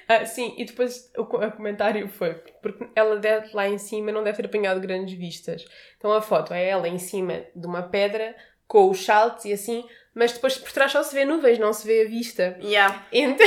Ah, 0.08 0.24
sim, 0.24 0.54
e 0.56 0.64
depois 0.64 1.10
o, 1.18 1.22
o 1.22 1.52
comentário 1.52 2.08
foi 2.08 2.34
porque 2.62 2.86
ela 2.94 3.16
deve, 3.16 3.52
lá 3.52 3.68
em 3.68 3.76
cima 3.76 4.12
não 4.12 4.22
deve 4.22 4.36
ter 4.36 4.46
apanhado 4.46 4.80
grandes 4.80 5.18
vistas. 5.18 5.64
Então 5.98 6.12
a 6.12 6.22
foto 6.22 6.54
é 6.54 6.68
ela 6.68 6.86
em 6.86 6.98
cima 6.98 7.42
de 7.54 7.66
uma 7.66 7.82
pedra 7.82 8.36
com 8.68 8.88
os 8.88 9.04
saltos 9.04 9.44
e 9.44 9.52
assim, 9.52 9.84
mas 10.14 10.32
depois 10.32 10.56
por 10.56 10.70
trás 10.70 10.92
só 10.92 11.02
se 11.02 11.12
vê 11.12 11.24
nuvens, 11.24 11.58
não 11.58 11.72
se 11.72 11.84
vê 11.86 12.02
a 12.02 12.08
vista. 12.08 12.56
Yeah. 12.62 13.04
Então 13.10 13.46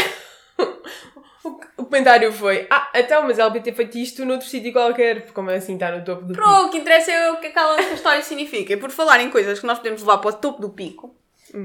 o, 1.78 1.86
comentário 1.86 2.32
foi: 2.34 2.68
Ah, 2.70 2.92
então, 2.94 3.24
mas 3.24 3.40
ela 3.40 3.50
podia 3.50 3.64
ter 3.64 3.74
feito 3.74 3.98
isto 3.98 4.26
noutro 4.26 4.48
sítio 4.48 4.74
qualquer, 4.74 5.22
porque 5.22 5.34
como 5.34 5.50
assim 5.50 5.76
está 5.76 5.92
no 5.92 6.04
topo 6.04 6.24
do 6.24 6.34
pico. 6.34 6.42
Pro, 6.42 6.66
o 6.66 6.70
que 6.70 6.78
interessa 6.78 7.12
é 7.12 7.32
o 7.32 7.38
que 7.38 7.48
aquela 7.48 7.82
história 7.94 8.22
significa. 8.22 8.74
E 8.74 8.78
por 8.78 8.92
falar 8.92 9.22
em 9.22 9.30
coisas 9.30 9.60
que 9.60 9.66
nós 9.66 9.78
podemos 9.78 10.02
levar 10.02 10.18
para 10.18 10.30
o 10.30 10.34
topo 10.34 10.62
do 10.62 10.70
pico, 10.70 11.16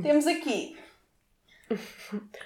temos 0.02 0.26
aqui. 0.26 0.76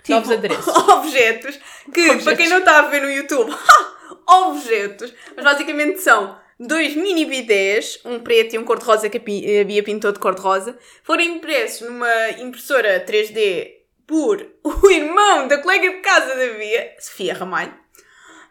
Novos 0.09 0.31
adereços. 0.31 0.67
objetos 0.89 1.59
que, 1.93 2.01
Objetos. 2.03 2.25
para 2.25 2.37
quem 2.37 2.49
não 2.49 2.59
está 2.59 2.79
a 2.79 2.83
ver 2.83 3.03
no 3.03 3.11
YouTube, 3.11 3.55
objetos, 4.27 5.13
mas 5.37 5.45
basicamente 5.45 6.01
são 6.01 6.39
dois 6.59 6.95
mini 6.97 7.25
bidés, 7.25 8.01
um 8.05 8.19
preto 8.21 8.55
e 8.55 8.59
um 8.59 8.65
cor-de-rosa 8.65 9.09
que 9.09 9.19
a 9.19 9.65
Bia 9.65 9.83
pintou 9.83 10.13
de 10.13 10.19
cor-de-rosa, 10.19 10.79
foram 11.03 11.23
impressos 11.23 11.89
numa 11.89 12.31
impressora 12.39 13.05
3D 13.07 13.79
por 14.07 14.45
o 14.65 14.91
irmão 14.91 15.47
da 15.47 15.59
colega 15.59 15.89
de 15.89 16.01
casa 16.01 16.35
da 16.35 16.59
Bia, 16.59 16.95
Sofia 16.99 17.35
Ramalho. 17.35 17.75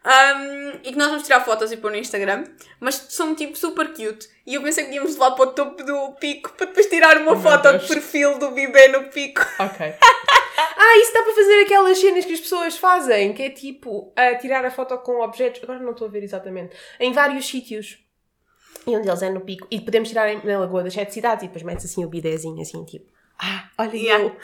Um, 0.06 0.80
e 0.86 0.92
que 0.94 0.96
nós 0.98 1.10
vamos 1.10 1.24
tirar 1.24 1.44
fotos 1.44 1.70
e 1.70 1.76
pôr 1.76 1.92
no 1.92 1.98
Instagram, 1.98 2.46
mas 2.80 2.96
são 3.10 3.36
tipo 3.36 3.58
super 3.58 3.90
cute. 3.90 4.30
E 4.48 4.56
eu 4.56 4.64
pensei 4.64 4.86
que 4.86 4.94
íamos 4.96 5.12
levar 5.14 5.32
para 5.32 5.44
o 5.44 5.52
topo 5.52 5.84
do 5.84 6.14
pico 6.14 6.54
para 6.54 6.68
depois 6.68 6.86
tirar 6.88 7.18
uma 7.18 7.34
Oh, 7.34 7.40
foto 7.40 7.78
de 7.78 7.86
perfil 7.86 8.40
do 8.40 8.52
bebê 8.52 8.88
no 8.88 9.04
pico. 9.10 9.42
Ok. 9.60 9.94
ah, 10.78 10.98
isso 11.00 11.14
dá 11.14 11.22
para 11.22 11.34
fazer 11.34 11.62
aquelas 11.64 12.00
cenas 12.00 12.24
que 12.26 12.34
as 12.34 12.40
pessoas 12.40 12.78
fazem, 12.78 13.34
que 13.34 13.44
é 13.44 13.50
tipo 13.50 14.14
a 14.16 14.36
tirar 14.36 14.64
a 14.64 14.72
foto 14.72 14.98
com 15.00 15.20
objetos, 15.22 15.62
agora 15.62 15.80
não 15.80 15.92
estou 15.92 16.08
a 16.08 16.10
ver 16.10 16.24
exatamente, 16.24 16.76
em 16.98 17.12
vários 17.12 17.46
sítios. 17.46 18.00
E 18.88 18.96
um 18.96 19.02
deles 19.02 19.22
é 19.22 19.30
no 19.30 19.42
pico. 19.42 19.68
E 19.70 19.82
podemos 19.82 20.08
tirar 20.08 20.34
na 20.46 20.60
Lagoa 20.60 20.82
das 20.82 20.94
Sete 20.94 21.14
Cidades 21.14 21.44
e 21.44 21.48
depois 21.48 21.64
metes 21.64 21.84
assim 21.84 22.06
o 22.06 22.08
bidézinho, 22.10 22.62
assim, 22.62 22.86
tipo, 22.86 23.12
ah, 23.40 23.66
olha 23.78 23.92
Yeah. 23.98 24.24
eu. 24.24 24.36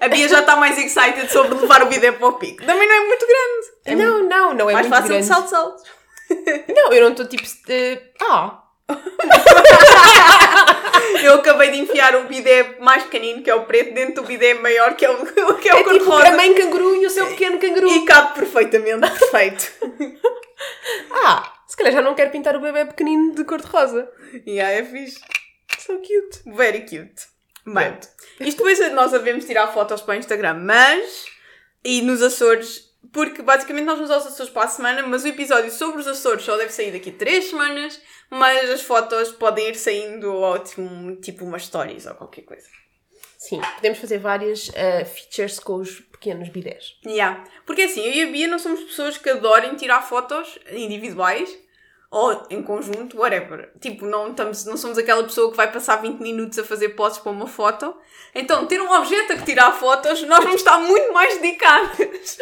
A 0.00 0.08
Bia 0.08 0.28
já 0.28 0.40
está 0.40 0.56
mais 0.56 0.76
excited 0.76 1.30
sobre 1.30 1.54
levar 1.54 1.82
o 1.84 1.86
bidé 1.86 2.10
para 2.10 2.26
o 2.26 2.32
pico. 2.32 2.66
Também 2.66 2.88
não 2.88 2.94
é 2.96 3.06
muito 3.06 3.24
grande. 3.26 3.66
É 3.84 3.94
não, 3.94 4.28
não, 4.28 4.54
não 4.54 4.68
é 4.70 4.72
mais 4.72 4.86
muito 4.88 4.96
fácil 4.96 5.08
grande. 5.10 5.22
de 5.22 5.28
salto, 5.28 5.48
salto. 5.50 5.82
Não, 6.74 6.92
eu 6.92 7.02
não 7.02 7.10
estou 7.12 7.28
tipo. 7.28 7.44
eh, 7.68 8.02
ah, 8.22 8.61
Eu 11.22 11.34
acabei 11.34 11.70
de 11.70 11.78
enfiar 11.78 12.16
o 12.16 12.24
bidé 12.24 12.76
mais 12.80 13.04
pequenino, 13.04 13.42
que 13.42 13.50
é 13.50 13.54
o 13.54 13.64
preto, 13.64 13.94
dentro 13.94 14.22
do 14.22 14.26
bidé 14.26 14.54
maior, 14.54 14.96
que 14.96 15.04
é 15.04 15.10
o, 15.10 15.24
que 15.24 15.68
é 15.68 15.74
o 15.74 15.78
é 15.78 15.78
tipo 15.78 15.84
cor-de-rosa. 15.84 16.28
a 16.28 16.32
mãe 16.32 16.54
canguru 16.54 16.96
e 16.96 17.06
o 17.06 17.10
seu 17.10 17.26
pequeno 17.28 17.58
canguru. 17.58 17.88
E 17.88 18.04
cabe 18.04 18.34
perfeitamente, 18.34 19.00
perfeito. 19.00 19.72
Ah, 21.10 21.52
se 21.66 21.76
calhar 21.76 21.92
já 21.92 22.00
não 22.00 22.14
quero 22.14 22.30
pintar 22.30 22.56
o 22.56 22.60
bebê 22.60 22.84
pequenino 22.84 23.34
de 23.34 23.44
cor-de-rosa. 23.44 24.08
yeah, 24.46 24.72
é 24.72 24.84
fixe. 24.84 25.20
So 25.78 25.98
cute. 25.98 26.42
Very 26.46 26.80
cute. 26.82 27.26
Bem, 27.66 27.98
isto 28.40 28.58
depois 28.58 28.92
nós 28.92 29.12
devemos 29.12 29.44
tirar 29.44 29.68
fotos 29.68 30.00
para 30.02 30.14
o 30.14 30.18
Instagram, 30.18 30.54
mas. 30.54 31.26
E 31.84 32.02
nos 32.02 32.22
Açores. 32.22 32.90
Porque 33.12 33.42
basicamente 33.42 33.84
nós 33.84 33.96
vamos 33.96 34.10
aos 34.10 34.26
Açores 34.26 34.52
para 34.52 34.64
a 34.64 34.68
semana, 34.68 35.02
mas 35.06 35.24
o 35.24 35.28
episódio 35.28 35.70
sobre 35.70 36.00
os 36.00 36.06
Açores 36.06 36.44
só 36.44 36.56
deve 36.56 36.72
sair 36.72 36.92
daqui 36.92 37.10
a 37.10 37.18
3 37.18 37.44
semanas, 37.44 38.00
mas 38.32 38.70
as 38.70 38.80
fotos 38.80 39.30
podem 39.32 39.68
ir 39.68 39.74
saindo 39.74 40.30
ao, 40.30 40.58
tipo, 41.20 41.44
umas 41.44 41.66
stories 41.66 42.06
ou 42.06 42.14
qualquer 42.14 42.40
coisa. 42.42 42.66
Sim, 43.36 43.60
podemos 43.74 43.98
fazer 43.98 44.16
várias 44.16 44.70
eh, 44.74 45.04
features 45.04 45.58
com 45.58 45.74
os 45.74 46.00
pequenos 46.00 46.48
bidés. 46.48 46.96
Yeah. 47.04 47.44
Porque 47.66 47.82
assim, 47.82 48.00
eu 48.00 48.12
e 48.14 48.22
a 48.22 48.26
Bia 48.32 48.48
não 48.48 48.58
somos 48.58 48.80
pessoas 48.84 49.18
que 49.18 49.28
adorem 49.28 49.74
tirar 49.74 50.00
fotos 50.00 50.58
individuais 50.70 51.54
ou 52.10 52.46
em 52.48 52.62
conjunto, 52.62 53.18
whatever. 53.18 53.70
Tipo, 53.78 54.06
não, 54.06 54.30
estamos, 54.30 54.64
não 54.64 54.78
somos 54.78 54.96
aquela 54.96 55.24
pessoa 55.24 55.50
que 55.50 55.56
vai 55.56 55.70
passar 55.70 55.96
20 55.96 56.20
minutos 56.20 56.58
a 56.58 56.64
fazer 56.64 56.90
poses 56.90 57.18
para 57.18 57.32
uma 57.32 57.46
foto. 57.46 57.94
Então, 58.34 58.64
ter 58.64 58.80
um 58.80 58.90
objeto 58.90 59.34
a 59.34 59.36
que 59.36 59.44
tirar 59.44 59.72
fotos, 59.72 60.22
nós 60.22 60.42
vamos 60.42 60.60
estar 60.60 60.78
muito 60.78 61.12
mais 61.12 61.38
dedicadas. 61.38 62.38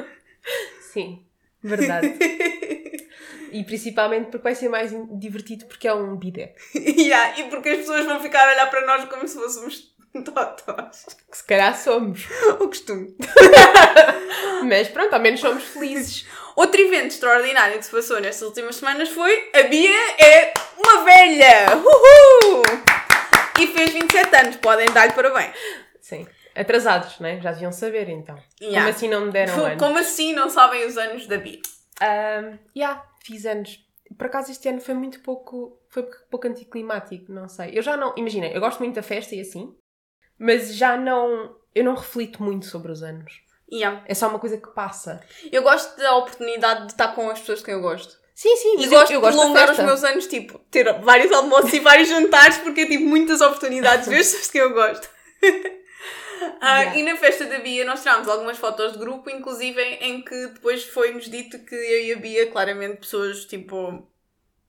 Sim, 0.92 1.24
verdade. 1.62 2.18
e 3.56 3.64
principalmente 3.64 4.26
porque 4.26 4.44
vai 4.44 4.54
ser 4.54 4.68
mais 4.68 4.92
divertido 5.18 5.64
porque 5.64 5.88
é 5.88 5.94
um 5.94 6.14
bidé. 6.14 6.54
yeah. 6.74 7.40
E 7.40 7.44
porque 7.44 7.70
as 7.70 7.78
pessoas 7.78 8.04
vão 8.04 8.20
ficar 8.20 8.46
a 8.46 8.52
olhar 8.52 8.70
para 8.70 8.86
nós 8.86 9.08
como 9.08 9.26
se 9.26 9.34
fôssemos 9.34 9.94
totós. 10.22 11.06
Que 11.30 11.36
se 11.36 11.44
calhar 11.44 11.74
somos. 11.76 12.26
O 12.60 12.68
costume. 12.68 13.16
Mas 14.68 14.88
pronto, 14.88 15.14
ao 15.14 15.20
menos 15.20 15.40
somos 15.40 15.64
felizes. 15.64 16.26
Outro 16.54 16.80
evento 16.80 17.12
extraordinário 17.12 17.78
que 17.78 17.84
se 17.84 17.90
passou 17.90 18.20
nestas 18.20 18.46
últimas 18.46 18.76
semanas 18.76 19.08
foi 19.08 19.50
a 19.54 19.62
Bia 19.62 19.90
é 20.18 20.52
uma 20.78 21.04
velha! 21.04 21.76
Uhul! 21.76 22.62
E 23.58 23.66
fez 23.68 23.90
27 23.90 24.36
anos, 24.36 24.56
podem 24.56 24.86
dar-lhe 24.86 25.12
parabéns. 25.12 25.52
Sim. 26.00 26.26
Atrasados, 26.54 27.20
né? 27.20 27.40
Já 27.42 27.52
deviam 27.52 27.72
saber 27.72 28.08
então. 28.08 28.38
Yeah. 28.60 28.80
Como 28.80 28.88
assim 28.90 29.08
não 29.08 29.26
me 29.26 29.32
deram 29.32 29.64
ano? 29.64 29.78
Como 29.78 29.98
assim 29.98 30.32
não 30.34 30.48
sabem 30.48 30.86
os 30.86 30.96
anos 30.96 31.26
da 31.26 31.36
Bia? 31.36 31.60
Um, 32.02 32.58
yeah, 32.76 33.04
fiz 33.24 33.46
anos. 33.46 33.84
Por 34.16 34.26
acaso 34.26 34.52
este 34.52 34.68
ano 34.68 34.80
foi 34.80 34.94
muito 34.94 35.20
pouco, 35.20 35.80
foi 35.88 36.04
pouco 36.30 36.46
anticlimático, 36.46 37.32
não 37.32 37.48
sei. 37.48 37.76
Eu 37.76 37.82
já 37.82 37.96
não, 37.96 38.14
imagina, 38.16 38.46
eu 38.46 38.60
gosto 38.60 38.78
muito 38.78 38.94
da 38.94 39.02
festa 39.02 39.34
e 39.34 39.40
assim, 39.40 39.74
mas 40.38 40.74
já 40.74 40.96
não, 40.96 41.56
eu 41.74 41.84
não 41.84 41.94
reflito 41.94 42.42
muito 42.42 42.66
sobre 42.66 42.92
os 42.92 43.02
anos. 43.02 43.42
Yeah. 43.72 44.04
É 44.06 44.14
só 44.14 44.28
uma 44.28 44.38
coisa 44.38 44.58
que 44.58 44.68
passa. 44.70 45.20
Eu 45.50 45.62
gosto 45.62 45.96
da 45.96 46.14
oportunidade 46.16 46.86
de 46.86 46.92
estar 46.92 47.08
com 47.08 47.28
as 47.28 47.40
pessoas 47.40 47.62
que 47.62 47.70
eu 47.70 47.80
gosto. 47.80 48.16
Sim, 48.32 48.54
sim, 48.56 48.74
E 48.80 48.86
gosto 48.86 49.12
eu, 49.12 49.20
eu 49.20 49.20
de 49.20 49.26
gosto 49.26 49.36
da 49.36 49.42
prolongar 49.42 49.70
os 49.70 49.78
meus 49.78 50.04
anos, 50.04 50.26
tipo, 50.26 50.58
ter 50.70 50.92
vários 51.00 51.32
almoços 51.32 51.72
e 51.72 51.80
vários 51.80 52.08
jantares, 52.08 52.58
porque 52.58 52.82
eu 52.82 52.86
tive 52.86 53.02
muitas 53.02 53.40
oportunidades 53.40 54.04
de 54.04 54.10
ver 54.10 54.20
as 54.20 54.26
pessoas 54.26 54.50
que 54.50 54.58
eu 54.58 54.74
gosto. 54.74 55.08
Ah, 56.60 56.82
Yeah. 56.82 56.98
E 56.98 57.02
na 57.02 57.16
festa 57.16 57.46
da 57.46 57.58
Bia 57.58 57.84
nós 57.84 58.02
tirámos 58.02 58.28
algumas 58.28 58.58
fotos 58.58 58.92
de 58.92 58.98
grupo, 58.98 59.30
inclusive 59.30 59.80
em 60.00 60.22
que 60.22 60.48
depois 60.48 60.84
foi-nos 60.84 61.28
dito 61.30 61.58
que 61.60 61.74
eu 61.74 62.04
e 62.04 62.12
a 62.12 62.16
Bia, 62.16 62.50
claramente 62.50 62.98
pessoas 62.98 63.44
tipo 63.44 64.06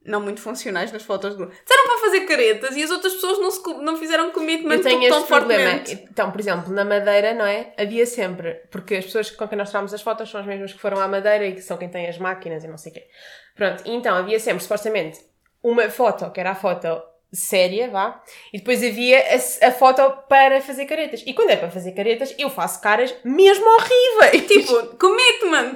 não 0.08 0.22
muito 0.22 0.40
funcionais 0.40 0.92
nas 0.92 1.04
fotos 1.04 1.32
de 1.32 1.38
grupo, 1.38 1.54
disseram 1.54 1.86
para 1.86 1.98
fazer 1.98 2.22
caretas 2.22 2.78
e 2.78 2.84
as 2.84 2.90
outras 2.90 3.14
pessoas 3.14 3.40
não, 3.40 3.52
se, 3.52 3.62
não 3.84 3.98
fizeram 3.98 4.32
commitment 4.32 4.76
Eu 4.76 4.82
tenho 4.82 5.10
tão 5.10 5.18
este 5.18 5.28
problema. 5.28 5.84
Então, 5.90 6.32
por 6.32 6.40
exemplo, 6.40 6.74
na 6.74 6.86
Madeira, 6.86 7.34
não 7.34 7.46
é? 7.46 7.74
Havia 7.78 8.06
sempre, 8.06 8.54
porque 8.72 8.96
as 8.96 9.06
pessoas 9.06 9.30
com 9.30 9.48
quem 9.48 9.58
nós 9.58 9.70
tirámos 9.70 9.94
as 9.94 10.02
fotos 10.02 10.30
são 10.30 10.40
as 10.40 10.48
mesmas 10.48 10.72
que 10.72 10.80
foram 10.80 11.00
à 11.00 11.08
Madeira 11.08 11.46
e 11.46 11.54
que 11.54 11.62
são 11.62 11.78
quem 11.78 11.90
tem 11.90 12.08
as 12.08 12.18
máquinas 12.18 12.64
e 12.64 12.68
não 12.68 12.78
sei 12.78 12.94
o 12.94 12.96
quê. 12.96 13.08
Pronto, 13.54 13.84
e 13.86 13.92
então 13.92 14.16
havia 14.16 14.40
sempre, 14.40 14.64
supostamente, 14.64 15.20
uma 15.62 15.90
foto, 15.90 16.32
que 16.32 16.40
era 16.40 16.52
a 16.52 16.56
foto 16.56 16.88
séria, 17.32 17.90
vá, 17.90 18.22
e 18.54 18.60
depois 18.60 18.84
havia 18.84 19.20
a, 19.20 19.68
a 19.68 19.72
foto 19.72 20.02
para 20.30 20.62
fazer 20.62 20.86
caretas. 20.86 21.24
E 21.26 21.34
quando 21.34 21.50
é 21.50 21.56
para 21.56 21.70
fazer 21.70 21.92
caretas, 21.92 22.34
eu 22.38 22.50
faço 22.50 22.82
caras 22.82 23.14
mesmo 23.24 23.66
horríveis. 23.66 24.48
Tipo, 24.48 24.98
commitment! 24.98 25.76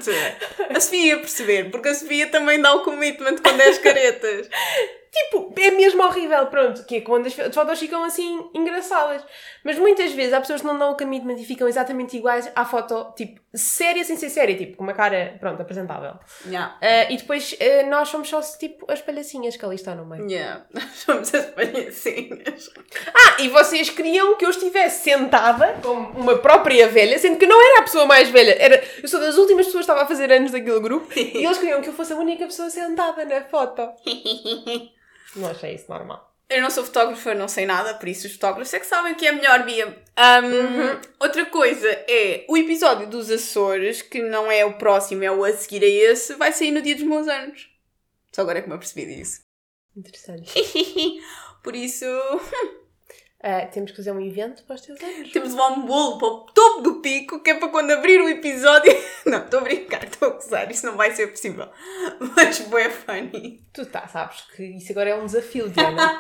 A 0.70 0.80
Sofia 0.80 1.08
ia 1.08 1.18
perceber, 1.18 1.70
porque 1.72 1.90
a 1.90 1.96
Sofia 1.96 2.28
também 2.28 2.62
dá 2.62 2.74
o 2.74 2.84
commitment 2.84 3.38
quando 3.38 3.62
é 3.62 3.68
as 3.68 3.78
caretas. 3.78 4.50
Tipo, 5.12 5.54
é 5.60 5.72
mesmo 5.72 6.02
horrível, 6.04 6.48
pronto, 6.48 6.86
que 6.86 6.96
é 6.96 7.02
quando 7.02 7.28
as 7.28 7.34
fotos 7.34 7.78
ficam 7.78 8.02
assim 8.06 8.50
engraçadas. 8.54 9.22
Mas 9.62 9.78
muitas 9.78 10.14
vezes 10.14 10.32
há 10.32 10.40
pessoas 10.40 10.62
que 10.62 10.68
não 10.68 10.80
dão 10.80 10.94
o 10.94 10.98
commitment 10.98 11.36
e 11.36 11.44
ficam 11.44 11.68
exatamente 11.68 12.16
iguais 12.16 12.50
à 12.56 12.64
foto, 12.64 13.14
tipo, 13.18 13.42
séria 13.54 14.06
sem 14.06 14.16
ser 14.16 14.30
séria, 14.30 14.56
tipo, 14.56 14.78
com 14.78 14.84
uma 14.84 14.94
cara, 14.94 15.36
pronto, 15.38 15.62
apresentável. 15.62 16.14
Yeah. 16.46 16.78
Ah, 16.82 17.12
e 17.12 17.18
depois 17.18 17.54
ah, 17.60 17.86
nós 17.90 18.08
somos 18.08 18.30
só, 18.30 18.40
tipo, 18.40 18.90
as 18.90 19.02
palhacinhas 19.02 19.58
que 19.58 19.66
ali 19.66 19.76
estão 19.76 19.96
no 19.96 20.06
meio. 20.06 20.30
Yeah. 20.30 20.66
Somos 20.96 21.34
as 21.34 21.46
palhacinhas. 21.48 22.70
Ah, 23.14 23.42
e 23.42 23.50
vocês 23.50 23.90
queriam 23.90 24.38
que 24.38 24.46
eu 24.46 24.50
estivesse 24.50 25.04
sentada 25.04 25.78
como 25.82 26.10
uma 26.12 26.38
própria 26.38 26.88
velha, 26.88 27.20
sendo 27.20 27.38
que 27.38 27.46
não 27.46 27.62
era 27.62 27.80
a 27.80 27.84
pessoa 27.84 28.06
mais 28.06 28.30
velha, 28.30 28.56
era, 28.58 28.82
eu 29.02 29.08
sou 29.10 29.20
das 29.20 29.38
últimas 29.38 29.66
pessoas 29.66 29.86
que 29.86 29.92
estava 29.92 30.04
a 30.04 30.08
fazer 30.08 30.32
anos 30.32 30.52
daquele 30.52 30.80
grupo, 30.80 31.08
e 31.20 31.46
eles 31.46 31.58
queriam 31.58 31.82
que 31.82 31.90
eu 31.90 31.94
fosse 31.94 32.14
a 32.14 32.16
única 32.16 32.46
pessoa 32.46 32.70
sentada 32.70 33.26
na 33.26 33.42
foto. 33.44 33.82
Não 35.36 35.50
achei 35.50 35.76
isso 35.76 35.86
normal. 35.90 36.32
Eu 36.50 36.62
não 36.62 36.70
sou 36.70 36.84
fotógrafa, 36.84 37.34
não 37.34 37.48
sei 37.48 37.66
nada, 37.66 37.94
por 37.94 38.10
isso 38.10 38.28
os 38.28 38.34
fotógrafos 38.34 38.74
é 38.74 38.80
que 38.80 38.86
sabem 38.86 39.14
o 39.14 39.16
que 39.16 39.26
é 39.26 39.32
melhor, 39.32 39.64
Bia. 39.64 39.88
Um, 39.88 41.00
Outra 41.18 41.46
coisa 41.46 41.88
é 42.10 42.46
o 42.50 42.58
episódio 42.58 43.08
dos 43.08 43.32
Açores, 43.32 44.02
que 44.02 44.22
não 44.22 44.52
é 44.52 44.66
o 44.66 44.78
próximo, 44.78 45.24
é 45.24 45.32
o 45.32 45.46
a 45.46 45.54
seguir 45.54 45.82
a 45.82 45.88
esse, 45.88 46.36
vai 46.36 46.52
sair 46.52 46.72
no 46.72 46.82
dia 46.82 46.96
dos 46.96 47.06
meus 47.06 47.30
anos. 47.30 47.70
Só 48.34 48.42
agora 48.42 48.60
é 48.60 48.62
que 48.62 48.68
me 48.68 48.76
apercebi 48.76 49.06
disso. 49.06 49.42
Interessante. 49.96 50.52
por 51.64 51.74
isso, 51.74 52.06
Ah, 53.44 53.66
temos 53.66 53.90
que 53.90 53.98
fazer 53.98 54.12
um 54.12 54.22
evento 54.22 54.62
para 54.64 54.76
os 54.76 54.82
teus 54.82 55.02
anos. 55.02 55.32
temos 55.32 55.50
de 55.50 55.56
levar 55.56 55.70
um 55.72 55.82
bolo 55.88 56.20
para 56.20 56.28
o 56.28 56.40
topo 56.54 56.82
do 56.82 56.96
pico, 57.02 57.40
que 57.40 57.50
é 57.50 57.54
para 57.56 57.70
quando 57.70 57.90
abrir 57.90 58.22
o 58.22 58.30
episódio. 58.30 58.96
Não, 59.26 59.40
estou 59.40 59.62
a 59.62 59.64
brincar, 59.64 60.04
estou 60.04 60.30
a 60.30 60.32
gozar, 60.34 60.70
isso 60.70 60.86
não 60.86 60.96
vai 60.96 61.12
ser 61.12 61.28
possível. 61.28 61.68
Mas 62.36 62.58
foi 62.60 62.90
funny. 62.90 63.64
Tu 63.74 63.86
tá, 63.86 64.08
sabes 64.08 64.42
que 64.56 64.64
isso 64.64 64.92
agora 64.92 65.12
é 65.12 65.16
um 65.16 65.26
desafio, 65.26 65.70
Diana. 65.70 66.20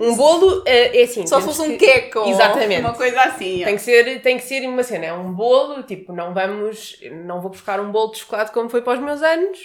um 0.00 0.14
bolo 0.14 0.62
é, 0.66 1.00
é 1.00 1.04
assim. 1.04 1.26
Só 1.26 1.40
fosse 1.40 1.60
um 1.62 1.76
que- 1.76 1.86
queco 1.86 2.28
Exatamente. 2.28 2.80
uma 2.80 2.94
coisa 2.94 3.20
assim. 3.22 3.64
Tem 3.64 3.76
que, 3.76 3.82
ser, 3.82 4.20
tem 4.22 4.36
que 4.36 4.42
ser 4.44 4.66
uma 4.68 4.82
cena, 4.82 5.06
é 5.06 5.12
um 5.12 5.32
bolo, 5.32 5.82
tipo, 5.84 6.12
não 6.12 6.34
vamos, 6.34 6.98
não 7.24 7.40
vou 7.40 7.50
buscar 7.50 7.80
um 7.80 7.90
bolo 7.90 8.12
de 8.12 8.18
chocolate 8.18 8.52
como 8.52 8.68
foi 8.68 8.82
para 8.82 8.94
os 8.98 9.04
meus 9.04 9.22
anos. 9.22 9.58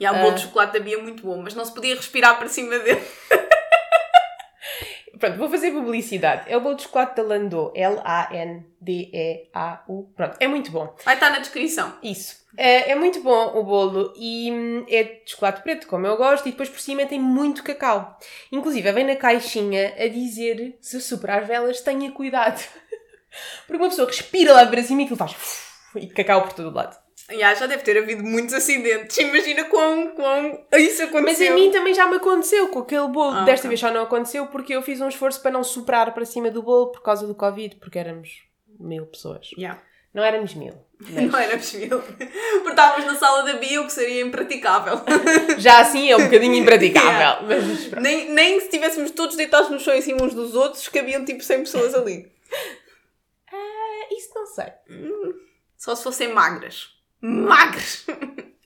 E 0.00 0.06
há 0.06 0.12
um 0.12 0.20
bolo 0.20 0.34
de 0.34 0.42
chocolate 0.42 0.72
da 0.72 0.80
Bia 0.80 0.98
muito 0.98 1.22
bom, 1.22 1.36
mas 1.42 1.54
não 1.54 1.64
se 1.64 1.72
podia 1.72 1.94
respirar 1.94 2.38
para 2.38 2.48
cima 2.48 2.78
dele. 2.78 3.02
Pronto, 5.22 5.38
vou 5.38 5.48
fazer 5.48 5.70
publicidade. 5.70 6.50
É 6.50 6.56
o 6.56 6.60
bolo 6.60 6.74
de 6.74 6.82
chocolate 6.82 7.14
da 7.14 7.22
Landau, 7.22 7.72
L-A-N-D-E-A-U. 7.76 8.72
Pronto, 10.16 10.36
é 10.40 10.48
muito 10.48 10.72
bom. 10.72 10.92
Vai 11.04 11.14
estar 11.14 11.30
na 11.30 11.38
descrição. 11.38 11.96
Isso. 12.02 12.44
É, 12.56 12.90
é 12.90 12.96
muito 12.96 13.22
bom 13.22 13.56
o 13.56 13.62
bolo 13.62 14.12
e 14.16 14.50
hum, 14.50 14.84
é 14.88 15.04
de 15.04 15.22
chocolate 15.26 15.62
preto, 15.62 15.86
como 15.86 16.08
eu 16.08 16.16
gosto, 16.16 16.48
e 16.48 16.50
depois 16.50 16.68
por 16.68 16.80
cima 16.80 17.06
tem 17.06 17.20
muito 17.20 17.62
cacau. 17.62 18.18
Inclusive, 18.50 18.90
vem 18.90 19.04
na 19.04 19.14
caixinha 19.14 19.94
a 19.96 20.08
dizer 20.08 20.76
se 20.80 21.00
superar 21.00 21.44
velas, 21.44 21.80
tenha 21.80 22.10
cuidado. 22.10 22.60
Porque 23.68 23.80
uma 23.80 23.90
pessoa 23.90 24.08
respira 24.08 24.52
lá 24.52 24.66
para 24.66 24.82
cima 24.82 25.02
e 25.02 25.04
aquilo 25.04 25.18
faz 25.18 25.36
e 25.94 26.08
cacau 26.08 26.42
por 26.42 26.52
todo 26.52 26.68
o 26.70 26.74
lado. 26.74 27.00
Já, 27.30 27.54
já 27.54 27.66
deve 27.66 27.82
ter 27.82 27.96
havido 27.98 28.22
muitos 28.22 28.54
acidentes. 28.54 29.16
Imagina 29.18 29.64
quão, 29.64 30.08
quão 30.08 30.64
isso 30.74 31.02
aconteceu. 31.04 31.22
Mas 31.22 31.40
a 31.40 31.54
mim 31.54 31.70
também 31.70 31.94
já 31.94 32.06
me 32.06 32.16
aconteceu 32.16 32.68
com 32.68 32.80
aquele 32.80 33.08
bolo. 33.08 33.36
Ah, 33.36 33.44
Desta 33.44 33.66
ok. 33.66 33.68
vez 33.68 33.80
já 33.80 33.90
não 33.90 34.02
aconteceu 34.02 34.46
porque 34.48 34.74
eu 34.74 34.82
fiz 34.82 35.00
um 35.00 35.08
esforço 35.08 35.40
para 35.40 35.50
não 35.50 35.62
soprar 35.64 36.12
para 36.12 36.24
cima 36.24 36.50
do 36.50 36.62
bolo 36.62 36.92
por 36.92 37.02
causa 37.02 37.26
do 37.26 37.34
Covid, 37.34 37.76
porque 37.76 37.98
éramos 37.98 38.42
mil 38.78 39.06
pessoas. 39.06 39.50
Já. 39.56 39.80
Não 40.12 40.22
éramos 40.22 40.54
mil, 40.54 40.74
Mas 41.00 41.30
Não 41.30 41.38
éramos 41.38 41.72
mil. 41.72 42.00
Porque 42.00 42.68
estávamos 42.68 43.06
na 43.06 43.18
sala 43.18 43.44
da 43.44 43.54
bio, 43.54 43.86
que 43.86 43.92
seria 43.92 44.20
impraticável. 44.20 45.00
já 45.58 45.80
assim 45.80 46.10
é 46.10 46.16
um 46.16 46.24
bocadinho 46.24 46.56
impraticável. 46.56 47.46
Mas 47.46 47.86
pronto. 47.86 48.02
nem, 48.02 48.30
nem 48.30 48.58
se 48.60 48.66
estivéssemos 48.66 49.10
todos 49.12 49.36
deitados 49.36 49.70
no 49.70 49.80
chão 49.80 49.94
em 49.94 50.02
cima 50.02 50.22
uns 50.22 50.34
dos 50.34 50.54
outros, 50.54 50.86
cabiam 50.88 51.24
tipo 51.24 51.42
100 51.42 51.60
pessoas 51.60 51.94
ali. 51.94 52.30
Ah, 53.50 54.08
isso 54.10 54.30
não 54.34 54.46
sei. 54.46 54.66
Só 55.78 55.94
se 55.94 56.02
fossem 56.02 56.28
magras. 56.28 56.90
Magras! 57.22 58.04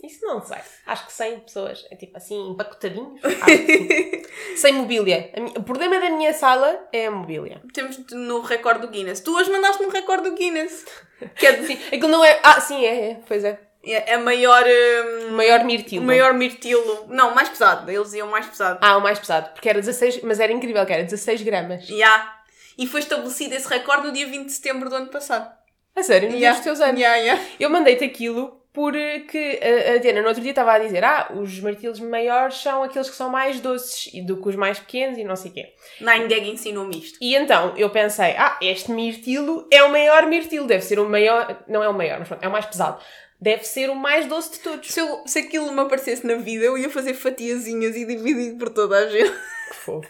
Isso 0.02 0.24
não 0.24 0.40
sei. 0.40 0.58
Acho 0.86 1.06
que 1.06 1.12
100 1.12 1.40
pessoas, 1.40 1.84
é 1.90 1.96
tipo 1.96 2.16
assim, 2.16 2.50
empacotadinhos. 2.50 3.20
Sem 4.56 4.72
mobília. 4.74 5.32
O 5.56 5.62
problema 5.62 5.98
da 5.98 6.10
minha 6.10 6.32
sala 6.32 6.88
é 6.92 7.06
a 7.06 7.10
mobília. 7.10 7.60
Temos 7.74 7.98
no 8.12 8.40
recorde 8.40 8.80
do 8.82 8.88
Guinness. 8.88 9.20
Tu 9.20 9.34
hoje 9.36 9.50
mandaste 9.50 9.82
no 9.82 9.88
recorde 9.90 10.30
do 10.30 10.36
Guinness. 10.36 10.84
Que 11.34 11.46
é, 11.46 11.52
de- 11.52 11.66
Sim, 11.66 11.78
aquilo 11.86 12.08
não 12.08 12.22
é. 12.22 12.38
Ah, 12.42 12.60
sim, 12.60 12.84
é, 12.84 13.10
é. 13.12 13.20
Pois 13.26 13.42
é. 13.42 13.58
é 13.82 14.14
a 14.14 14.18
maior. 14.18 14.62
Hum, 14.66 15.30
maior 15.30 15.64
mirtilo. 15.64 16.02
o 16.04 16.06
maior 16.06 16.34
mirtilo. 16.34 17.06
Não, 17.08 17.34
mais 17.34 17.48
pesado. 17.48 17.90
Eles 17.90 18.12
iam 18.12 18.28
mais 18.28 18.46
pesado. 18.46 18.78
Ah, 18.82 18.98
o 18.98 19.00
mais 19.00 19.18
pesado. 19.18 19.48
Porque 19.54 19.66
era 19.66 19.80
16, 19.80 20.20
mas 20.22 20.38
era 20.40 20.52
incrível 20.52 20.84
que 20.84 20.92
era 20.92 21.02
16 21.02 21.40
gramas. 21.40 21.88
Ya. 21.88 22.36
E 22.76 22.86
foi 22.86 23.00
estabelecido 23.00 23.54
esse 23.54 23.66
recorde 23.66 24.08
no 24.08 24.12
dia 24.12 24.26
20 24.26 24.44
de 24.44 24.52
setembro 24.52 24.90
do 24.90 24.94
ano 24.96 25.06
passado. 25.06 25.50
A 25.96 26.02
sério, 26.02 26.30
no 26.30 26.36
dia 26.36 26.52
dos 26.52 26.60
teus 26.60 26.80
anos. 26.80 27.00
Ya, 27.00 27.16
ya. 27.16 27.38
Eu 27.58 27.70
mandei-te 27.70 28.04
aquilo 28.04 28.60
porque 28.72 29.58
a, 29.62 29.94
a 29.94 29.96
Diana 29.98 30.20
no 30.20 30.28
outro 30.28 30.42
dia 30.42 30.50
estava 30.52 30.74
a 30.74 30.78
dizer 30.78 31.02
ah, 31.02 31.32
os 31.34 31.58
martelos 31.60 31.98
maiores 31.98 32.56
são 32.58 32.82
aqueles 32.82 33.08
que 33.08 33.16
são 33.16 33.30
mais 33.30 33.58
doces 33.58 34.12
e 34.12 34.20
do 34.20 34.36
que 34.40 34.48
os 34.50 34.54
mais 34.56 34.78
pequenos 34.78 35.16
e 35.16 35.24
não 35.24 35.34
sei 35.34 35.50
o 35.50 35.54
quê. 35.54 35.72
Nine 35.98 36.26
Gag 36.28 36.50
ensinou-me 36.50 36.98
isto. 36.98 37.18
E 37.22 37.34
então 37.34 37.72
eu 37.78 37.88
pensei, 37.88 38.34
ah, 38.36 38.58
este 38.60 38.90
mirtilo 38.92 39.66
é 39.72 39.82
o 39.82 39.90
maior 39.90 40.26
mirtilo, 40.26 40.66
deve 40.66 40.84
ser 40.84 40.98
o 40.98 41.08
maior, 41.08 41.64
não 41.66 41.82
é 41.82 41.88
o 41.88 41.94
maior, 41.94 42.18
mas 42.18 42.28
pronto, 42.28 42.44
é 42.44 42.48
o 42.48 42.52
mais 42.52 42.66
pesado. 42.66 43.00
Deve 43.40 43.64
ser 43.64 43.88
o 43.90 43.94
mais 43.94 44.26
doce 44.26 44.52
de 44.52 44.58
todos. 44.60 44.88
Se, 44.90 45.00
eu- 45.00 45.22
se 45.26 45.38
aquilo 45.38 45.72
me 45.72 45.80
aparecesse 45.80 46.26
na 46.26 46.34
vida, 46.36 46.64
eu 46.66 46.76
ia 46.76 46.90
fazer 46.90 47.14
fatiazinhas 47.14 47.96
e 47.96 48.04
dividir 48.04 48.56
por 48.58 48.68
toda 48.70 48.96
a 48.98 49.08
gente. 49.08 49.30
Que 49.70 49.74
fofa. 49.74 50.08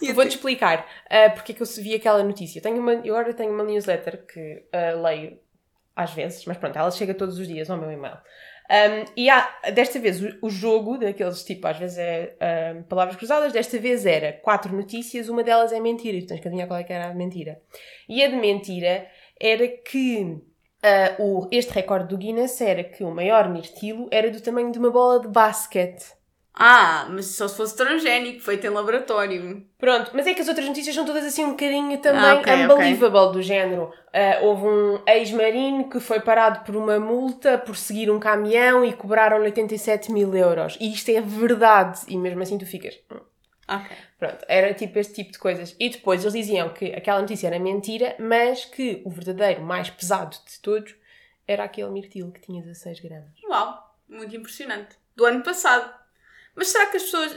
Eu 0.00 0.14
Vou-te 0.14 0.36
explicar 0.36 0.86
ah, 1.08 1.30
porque 1.30 1.52
é 1.52 1.54
que 1.54 1.62
eu 1.62 1.66
vi 1.66 1.94
aquela 1.94 2.22
notícia. 2.22 2.58
Eu, 2.58 2.62
tenho 2.62 2.78
uma, 2.78 2.94
eu 2.94 3.16
agora 3.16 3.34
tenho 3.34 3.52
uma 3.52 3.64
newsletter 3.64 4.26
que 4.26 4.64
ah, 4.72 4.92
leio 4.92 5.38
às 5.94 6.12
vezes, 6.12 6.44
mas 6.44 6.58
pronto, 6.58 6.76
ela 6.76 6.90
chega 6.90 7.14
todos 7.14 7.38
os 7.38 7.48
dias 7.48 7.70
ao 7.70 7.78
meu 7.78 7.90
e-mail. 7.90 8.18
Um, 8.68 9.12
e 9.16 9.30
há, 9.30 9.48
desta 9.72 9.98
vez, 9.98 10.20
o, 10.20 10.38
o 10.42 10.50
jogo, 10.50 10.98
daqueles 10.98 11.42
tipo, 11.42 11.66
às 11.66 11.78
vezes 11.78 11.96
é 11.98 12.82
palavras 12.88 13.16
cruzadas, 13.16 13.52
desta 13.52 13.78
vez 13.78 14.04
era 14.04 14.32
quatro 14.32 14.76
notícias, 14.76 15.28
uma 15.28 15.42
delas 15.42 15.72
é 15.72 15.80
mentira, 15.80 16.16
e 16.16 16.22
tu 16.22 16.28
tens 16.28 16.40
que 16.40 16.48
adivinhar 16.48 16.68
qual 16.68 16.80
é 16.80 16.84
que 16.84 16.92
era 16.92 17.08
a 17.10 17.14
mentira. 17.14 17.62
E 18.08 18.22
a 18.22 18.28
de 18.28 18.36
mentira 18.36 19.06
era 19.40 19.66
que 19.68 20.42
ah, 20.82 21.16
o, 21.18 21.48
este 21.50 21.72
recorde 21.72 22.08
do 22.08 22.18
Guinness 22.18 22.60
era 22.60 22.84
que 22.84 23.02
o 23.02 23.10
maior 23.10 23.48
mirtilo 23.48 24.08
era 24.10 24.30
do 24.30 24.40
tamanho 24.40 24.70
de 24.70 24.78
uma 24.78 24.90
bola 24.90 25.20
de 25.20 25.28
basquete. 25.28 26.04
Ah, 26.58 27.06
mas 27.10 27.26
só 27.26 27.46
se 27.46 27.56
fosse 27.56 27.76
transgénico, 27.76 28.40
feito 28.40 28.66
em 28.66 28.70
laboratório. 28.70 29.62
Pronto, 29.78 30.10
mas 30.14 30.26
é 30.26 30.32
que 30.32 30.40
as 30.40 30.48
outras 30.48 30.66
notícias 30.66 30.94
são 30.94 31.04
todas 31.04 31.22
assim 31.24 31.44
um 31.44 31.50
bocadinho 31.50 31.98
também 31.98 32.22
Ah, 32.24 32.34
ok, 32.36 32.52
unbelievable, 32.64 33.32
do 33.32 33.42
género. 33.42 33.92
ah, 34.12 34.38
houve 34.42 34.64
um 34.66 34.98
ex-marino 35.06 35.88
que 35.90 36.00
foi 36.00 36.18
parado 36.20 36.60
por 36.64 36.74
uma 36.74 36.98
multa 36.98 37.58
por 37.58 37.76
seguir 37.76 38.10
um 38.10 38.18
caminhão 38.18 38.82
e 38.84 38.92
cobraram-lhe 38.94 39.44
87 39.44 40.10
mil 40.10 40.34
euros. 40.34 40.78
E 40.80 40.90
isto 40.92 41.10
é 41.10 41.20
verdade. 41.20 42.00
E 42.08 42.16
mesmo 42.16 42.40
assim 42.42 42.56
tu 42.56 42.64
ficas... 42.64 42.98
"Hum". 43.12 43.20
Pronto, 44.18 44.38
era 44.48 44.72
tipo 44.72 44.98
este 44.98 45.12
tipo 45.12 45.32
de 45.32 45.38
coisas. 45.38 45.76
E 45.78 45.90
depois 45.90 46.22
eles 46.22 46.32
diziam 46.32 46.68
que 46.70 46.86
aquela 46.94 47.20
notícia 47.20 47.48
era 47.48 47.58
mentira, 47.58 48.14
mas 48.18 48.64
que 48.64 49.02
o 49.04 49.10
verdadeiro 49.10 49.60
mais 49.62 49.90
pesado 49.90 50.36
de 50.48 50.58
todos 50.62 50.94
era 51.46 51.64
aquele 51.64 51.90
mirtilo 51.90 52.32
que 52.32 52.40
tinha 52.40 52.62
16 52.62 53.00
gramas. 53.00 53.28
Uau, 53.46 53.94
muito 54.08 54.34
impressionante. 54.34 54.96
Do 55.14 55.26
ano 55.26 55.42
passado. 55.42 55.92
Mas 56.56 56.68
será 56.68 56.86
que 56.86 56.96
as 56.96 57.02
pessoas. 57.04 57.32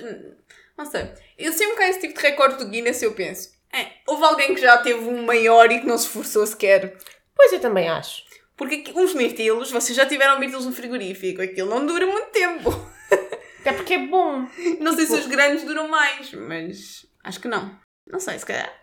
Não 0.77 0.85
sei. 0.85 1.11
Eu 1.37 1.51
sempre 1.51 1.83
há 1.83 1.89
esse 1.89 1.99
tipo 1.99 2.13
de 2.13 2.21
recorde 2.25 2.57
do 2.57 2.69
Guinness, 2.69 3.01
eu 3.03 3.13
penso. 3.13 3.51
É, 3.71 3.87
houve 4.07 4.23
alguém 4.23 4.55
que 4.55 4.61
já 4.61 4.77
teve 4.77 4.99
um 5.01 5.23
maior 5.25 5.71
e 5.71 5.81
que 5.81 5.85
não 5.85 5.97
se 5.97 6.07
esforçou 6.07 6.47
sequer. 6.47 6.97
Pois 7.35 7.51
eu 7.53 7.59
também 7.59 7.87
acho. 7.89 8.23
Porque 8.57 8.75
aqui- 8.75 8.93
uns 8.97 9.13
mirtilos, 9.13 9.71
vocês 9.71 9.95
já 9.95 10.05
tiveram 10.05 10.39
mirtilos 10.39 10.65
no 10.65 10.71
frigorífico, 10.71 11.41
aquilo 11.41 11.69
não 11.69 11.85
dura 11.85 12.05
muito 12.07 12.31
tempo. 12.31 12.69
Até 13.61 13.73
porque 13.73 13.93
é 13.95 14.07
bom. 14.07 14.47
Não 14.79 14.93
sei 14.95 15.05
se 15.05 15.13
Tipo- 15.13 15.19
os 15.19 15.27
grandes 15.27 15.63
duram 15.65 15.87
mais, 15.87 16.31
mas 16.33 17.05
acho 17.23 17.39
que 17.39 17.47
não. 17.47 17.77
Não 18.07 18.19
sei, 18.19 18.39
se 18.39 18.45
calhar. 18.45 18.73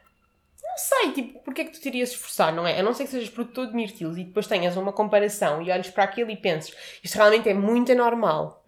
Não 0.76 0.82
sei, 0.82 1.12
tipo, 1.12 1.38
porque 1.42 1.62
é 1.62 1.64
que 1.64 1.70
tu 1.70 1.80
te 1.80 1.88
irias 1.88 2.10
esforçar, 2.10 2.54
não 2.54 2.66
é? 2.66 2.78
A 2.78 2.82
não 2.82 2.92
ser 2.92 3.04
que 3.04 3.10
sejas 3.10 3.30
produtor 3.30 3.68
de 3.68 3.74
mirtilos 3.74 4.18
e 4.18 4.24
depois 4.24 4.46
tenhas 4.46 4.76
uma 4.76 4.92
comparação 4.92 5.62
e 5.62 5.70
olhes 5.70 5.88
para 5.88 6.04
aquilo 6.04 6.30
e 6.30 6.36
penses 6.36 6.76
isto 7.02 7.14
realmente 7.14 7.48
é 7.48 7.54
muito 7.54 7.90
anormal. 7.92 8.62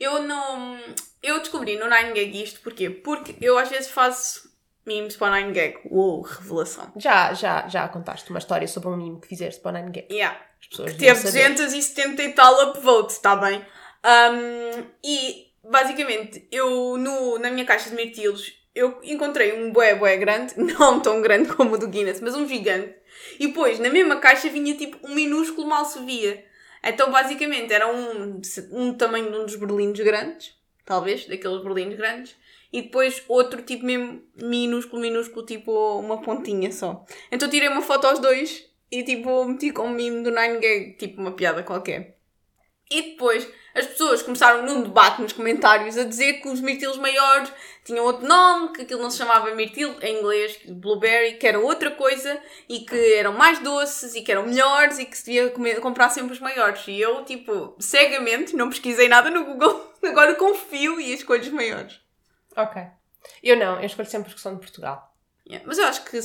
Eu 0.00 0.22
não. 0.22 0.76
Eu 1.22 1.38
descobri 1.38 1.76
no 1.78 1.86
9gag 1.86 2.34
isto 2.34 2.60
porquê? 2.60 2.90
Porque 2.90 3.36
eu 3.40 3.56
às 3.56 3.68
vezes 3.68 3.88
faço 3.88 4.52
memes 4.84 5.16
para 5.16 5.32
o 5.32 5.50
9gag. 5.52 5.76
Uou, 5.84 6.22
revelação. 6.22 6.92
Já, 6.96 7.32
já, 7.32 7.68
já 7.68 7.88
contaste 7.88 8.28
uma 8.30 8.40
história 8.40 8.66
sobre 8.66 8.88
um 8.88 8.96
mimo 8.96 9.20
que 9.20 9.28
fizeste 9.28 9.60
para 9.60 9.78
o 9.78 9.82
9gag. 9.84 10.06
Yeah. 10.10 10.36
As 10.60 10.66
pessoas 10.66 10.92
que 10.92 10.98
teve 10.98 11.20
saber. 11.20 11.50
270 11.50 12.20
e 12.20 12.32
tal 12.32 12.70
upvotes, 12.70 13.14
está 13.14 13.36
bem? 13.36 13.64
Um, 14.04 14.84
e 15.04 15.52
basicamente, 15.62 16.48
eu 16.50 16.96
no, 16.98 17.38
na 17.38 17.50
minha 17.50 17.64
caixa 17.64 17.90
de 17.90 17.96
mirtilos, 17.96 18.52
eu 18.74 18.98
encontrei 19.02 19.52
um 19.52 19.70
bué 19.70 19.94
bué 19.94 20.16
grande, 20.16 20.54
não 20.58 21.00
tão 21.00 21.22
grande 21.22 21.54
como 21.54 21.74
o 21.74 21.78
do 21.78 21.88
Guinness, 21.88 22.20
mas 22.20 22.34
um 22.34 22.46
gigante. 22.48 22.94
E 23.38 23.46
depois, 23.46 23.78
na 23.78 23.88
mesma 23.88 24.16
caixa, 24.16 24.48
vinha 24.48 24.74
tipo 24.74 24.98
um 25.06 25.14
minúsculo 25.14 25.68
mal 25.68 25.84
se 25.84 26.00
via. 26.04 26.44
Então, 26.82 27.10
basicamente, 27.10 27.72
era 27.72 27.90
um, 27.90 28.40
um 28.72 28.92
tamanho 28.94 29.30
de 29.30 29.38
um 29.38 29.46
dos 29.46 29.56
berlindos 29.56 30.00
grandes, 30.00 30.54
talvez, 30.84 31.26
daqueles 31.26 31.62
berlindos 31.62 31.96
grandes. 31.96 32.36
E 32.72 32.82
depois 32.82 33.22
outro 33.28 33.62
tipo 33.62 33.86
mesmo 33.86 34.20
minúsculo, 34.34 35.00
minúsculo, 35.00 35.46
tipo 35.46 35.70
uma 36.00 36.20
pontinha 36.20 36.72
só. 36.72 37.04
Então 37.30 37.48
tirei 37.48 37.68
uma 37.68 37.80
foto 37.80 38.08
aos 38.08 38.18
dois 38.18 38.68
e 38.90 39.04
tipo 39.04 39.44
meti 39.44 39.70
com 39.70 39.86
um 39.86 39.90
mimo 39.90 40.24
do 40.24 40.32
9gag, 40.32 40.96
tipo 40.96 41.20
uma 41.20 41.30
piada 41.30 41.62
qualquer. 41.62 42.18
E 42.90 43.00
depois 43.12 43.48
as 43.74 43.86
pessoas 43.86 44.22
começaram 44.22 44.64
num 44.64 44.82
debate 44.82 45.20
nos 45.20 45.32
comentários 45.32 45.96
a 45.98 46.04
dizer 46.04 46.34
que 46.34 46.48
os 46.48 46.60
mirtilos 46.60 46.96
maiores 46.96 47.50
tinham 47.84 48.04
outro 48.04 48.26
nome, 48.26 48.72
que 48.72 48.82
aquilo 48.82 49.02
não 49.02 49.10
se 49.10 49.18
chamava 49.18 49.54
mirtilo 49.54 49.94
em 50.00 50.18
inglês, 50.20 50.58
blueberry, 50.66 51.34
que 51.38 51.46
era 51.46 51.58
outra 51.58 51.90
coisa 51.90 52.40
e 52.68 52.80
que 52.80 53.14
eram 53.14 53.32
mais 53.32 53.58
doces 53.58 54.14
e 54.14 54.22
que 54.22 54.30
eram 54.32 54.46
melhores 54.46 54.98
e 54.98 55.04
que 55.04 55.16
se 55.18 55.26
devia 55.26 55.50
comer- 55.50 55.80
comprar 55.80 56.08
sempre 56.10 56.32
os 56.32 56.40
maiores. 56.40 56.82
E 56.86 56.98
eu, 57.00 57.24
tipo, 57.24 57.74
cegamente, 57.80 58.56
não 58.56 58.70
pesquisei 58.70 59.08
nada 59.08 59.28
no 59.28 59.44
Google, 59.44 59.92
agora 60.02 60.34
confio 60.34 60.98
e 61.00 61.12
escolho 61.12 61.42
os 61.42 61.48
maiores. 61.50 62.00
Ok. 62.56 62.80
Eu 63.42 63.56
não, 63.56 63.78
eu 63.80 63.86
escolho 63.86 64.08
sempre 64.08 64.28
os 64.28 64.34
que 64.34 64.40
são 64.40 64.54
de 64.54 64.60
Portugal. 64.60 65.10
Yeah, 65.46 65.66
Mas 65.66 65.76
eu 65.76 65.84
acho 65.86 66.04
que 66.04 66.18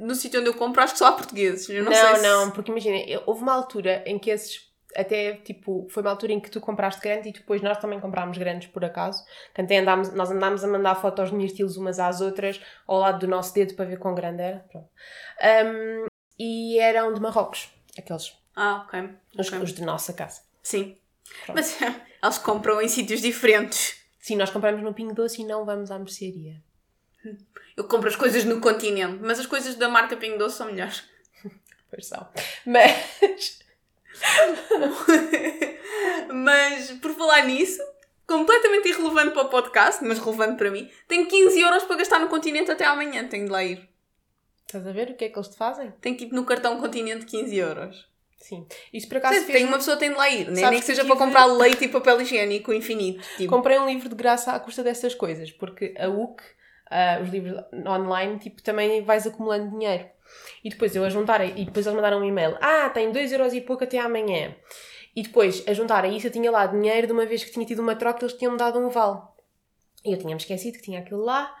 no 0.00 0.14
sítio 0.14 0.40
onde 0.40 0.50
eu 0.50 0.54
compro, 0.54 0.82
acho 0.82 0.92
que 0.92 0.98
só 0.98 1.06
há 1.06 1.12
portugueses. 1.12 1.66
Eu 1.70 1.82
não, 1.82 1.92
Não, 1.92 2.46
se... 2.46 2.52
porque 2.52 2.70
imagina, 2.70 3.22
houve 3.24 3.40
uma 3.42 3.54
altura 3.54 4.02
em 4.06 4.18
que 4.18 4.28
esses. 4.28 4.65
Até 4.96 5.34
tipo, 5.34 5.86
foi 5.90 6.02
uma 6.02 6.10
altura 6.10 6.32
em 6.32 6.40
que 6.40 6.50
tu 6.50 6.60
compraste 6.60 7.00
grande 7.02 7.28
e 7.28 7.32
depois 7.32 7.60
nós 7.60 7.78
também 7.78 8.00
comprámos 8.00 8.38
grandes 8.38 8.68
por 8.68 8.84
acaso. 8.84 9.24
Até 9.54 9.78
andámos, 9.78 10.12
nós 10.14 10.30
andámos 10.30 10.64
a 10.64 10.66
mandar 10.68 10.94
fotos 10.94 11.30
de 11.30 11.36
mirtilos 11.36 11.76
umas 11.76 11.98
às 11.98 12.20
outras 12.20 12.60
ao 12.86 12.98
lado 12.98 13.18
do 13.18 13.28
nosso 13.28 13.52
dedo 13.54 13.74
para 13.74 13.84
ver 13.84 13.98
quão 13.98 14.14
grande 14.14 14.42
era. 14.42 14.64
Um, 14.74 16.06
e 16.38 16.78
eram 16.78 17.12
de 17.12 17.20
Marrocos, 17.20 17.68
aqueles, 17.98 18.34
Ah, 18.54 18.84
ok. 18.86 19.10
os, 19.38 19.48
ok. 19.48 19.58
os 19.60 19.72
de 19.72 19.82
nossa 19.82 20.12
casa. 20.12 20.40
Sim. 20.62 20.96
Pronto. 21.44 21.56
Mas 21.56 21.76
eles 22.22 22.38
compram 22.38 22.80
em 22.80 22.88
sítios 22.88 23.20
diferentes. 23.20 24.00
Sim, 24.18 24.36
nós 24.36 24.50
compramos 24.50 24.82
no 24.82 24.92
Pingo 24.94 25.14
Doce 25.14 25.42
e 25.42 25.44
não 25.44 25.64
vamos 25.64 25.90
à 25.90 25.98
mercearia. 25.98 26.60
Eu 27.76 27.84
compro 27.84 28.08
as 28.08 28.16
coisas 28.16 28.44
no 28.44 28.60
continente, 28.60 29.18
mas 29.20 29.38
as 29.38 29.46
coisas 29.46 29.74
da 29.76 29.88
marca 29.88 30.16
Pingo 30.16 30.38
Doce 30.38 30.56
são 30.56 30.66
melhores. 30.66 31.04
Pois 31.88 32.06
são. 32.06 32.26
Mas. 32.66 33.60
mas, 36.32 36.90
por 36.92 37.12
falar 37.14 37.44
nisso, 37.46 37.80
completamente 38.26 38.88
irrelevante 38.88 39.30
para 39.32 39.42
o 39.42 39.48
podcast, 39.48 40.04
mas 40.04 40.18
relevante 40.18 40.56
para 40.56 40.70
mim, 40.70 40.90
tenho 41.08 41.26
15 41.26 41.60
euros 41.60 41.84
para 41.84 41.96
gastar 41.96 42.18
no 42.18 42.28
continente 42.28 42.70
até 42.70 42.84
amanhã. 42.84 43.26
Tenho 43.28 43.46
de 43.46 43.50
lá 43.50 43.64
ir. 43.64 43.88
Estás 44.66 44.86
a 44.86 44.92
ver 44.92 45.10
o 45.10 45.14
que 45.14 45.26
é 45.26 45.28
que 45.28 45.38
eles 45.38 45.48
te 45.48 45.56
fazem? 45.56 45.92
Tenho 46.00 46.16
tipo 46.16 46.34
no 46.34 46.44
cartão 46.44 46.80
continente 46.80 47.24
15 47.26 47.56
euros. 47.56 48.06
Sim. 48.38 48.66
Isso 48.92 49.08
por 49.08 49.16
acaso 49.18 49.34
fez 49.40 49.46
tem 49.58 49.64
uma 49.64 49.78
pessoa 49.78 49.96
que 49.96 50.00
tem 50.00 50.10
de 50.10 50.16
lá 50.16 50.28
ir, 50.28 50.46
nem, 50.46 50.56
Sabes 50.56 50.62
nem 50.62 50.70
que 50.72 50.78
que 50.80 50.86
seja 50.86 51.02
tive- 51.02 51.14
para 51.16 51.24
comprar 51.24 51.46
leite 51.46 51.84
e 51.84 51.88
papel 51.88 52.20
higiênico 52.20 52.72
infinito. 52.72 53.24
Tipo. 53.36 53.50
Comprei 53.52 53.78
um 53.78 53.86
livro 53.86 54.08
de 54.08 54.14
graça 54.14 54.52
à 54.52 54.60
custa 54.60 54.82
dessas 54.84 55.14
coisas, 55.14 55.50
porque 55.50 55.94
a 55.98 56.08
UC, 56.08 56.42
ah, 56.90 57.18
os 57.22 57.28
livros 57.30 57.58
online, 57.86 58.38
tipo, 58.38 58.62
também 58.62 59.02
vais 59.02 59.26
acumulando 59.26 59.70
dinheiro. 59.70 60.04
E 60.64 60.70
depois 60.70 60.94
eu 60.94 61.04
a 61.04 61.08
juntar, 61.10 61.44
e 61.44 61.64
depois 61.64 61.86
eles 61.86 61.96
mandaram 61.96 62.20
um 62.20 62.24
e-mail, 62.24 62.56
ah, 62.60 62.88
tem 62.90 63.10
2 63.12 63.32
euros 63.32 63.52
e 63.54 63.60
pouco 63.60 63.84
até 63.84 63.98
amanhã. 63.98 64.54
E 65.14 65.22
depois, 65.22 65.62
a 65.66 65.72
juntar 65.72 66.04
a 66.04 66.08
isso, 66.08 66.26
eu 66.26 66.30
tinha 66.30 66.50
lá 66.50 66.66
dinheiro 66.66 67.06
de 67.06 67.12
uma 67.12 67.24
vez 67.24 67.42
que 67.44 67.50
tinha 67.50 67.64
tido 67.64 67.80
uma 67.80 67.96
troca, 67.96 68.22
eles 68.24 68.36
tinham-me 68.36 68.58
dado 68.58 68.78
um 68.78 68.88
vale. 68.88 69.20
E 70.04 70.12
eu 70.12 70.18
tinha-me 70.18 70.40
esquecido 70.40 70.76
que 70.76 70.82
tinha 70.84 71.00
aquilo 71.00 71.24
lá. 71.24 71.54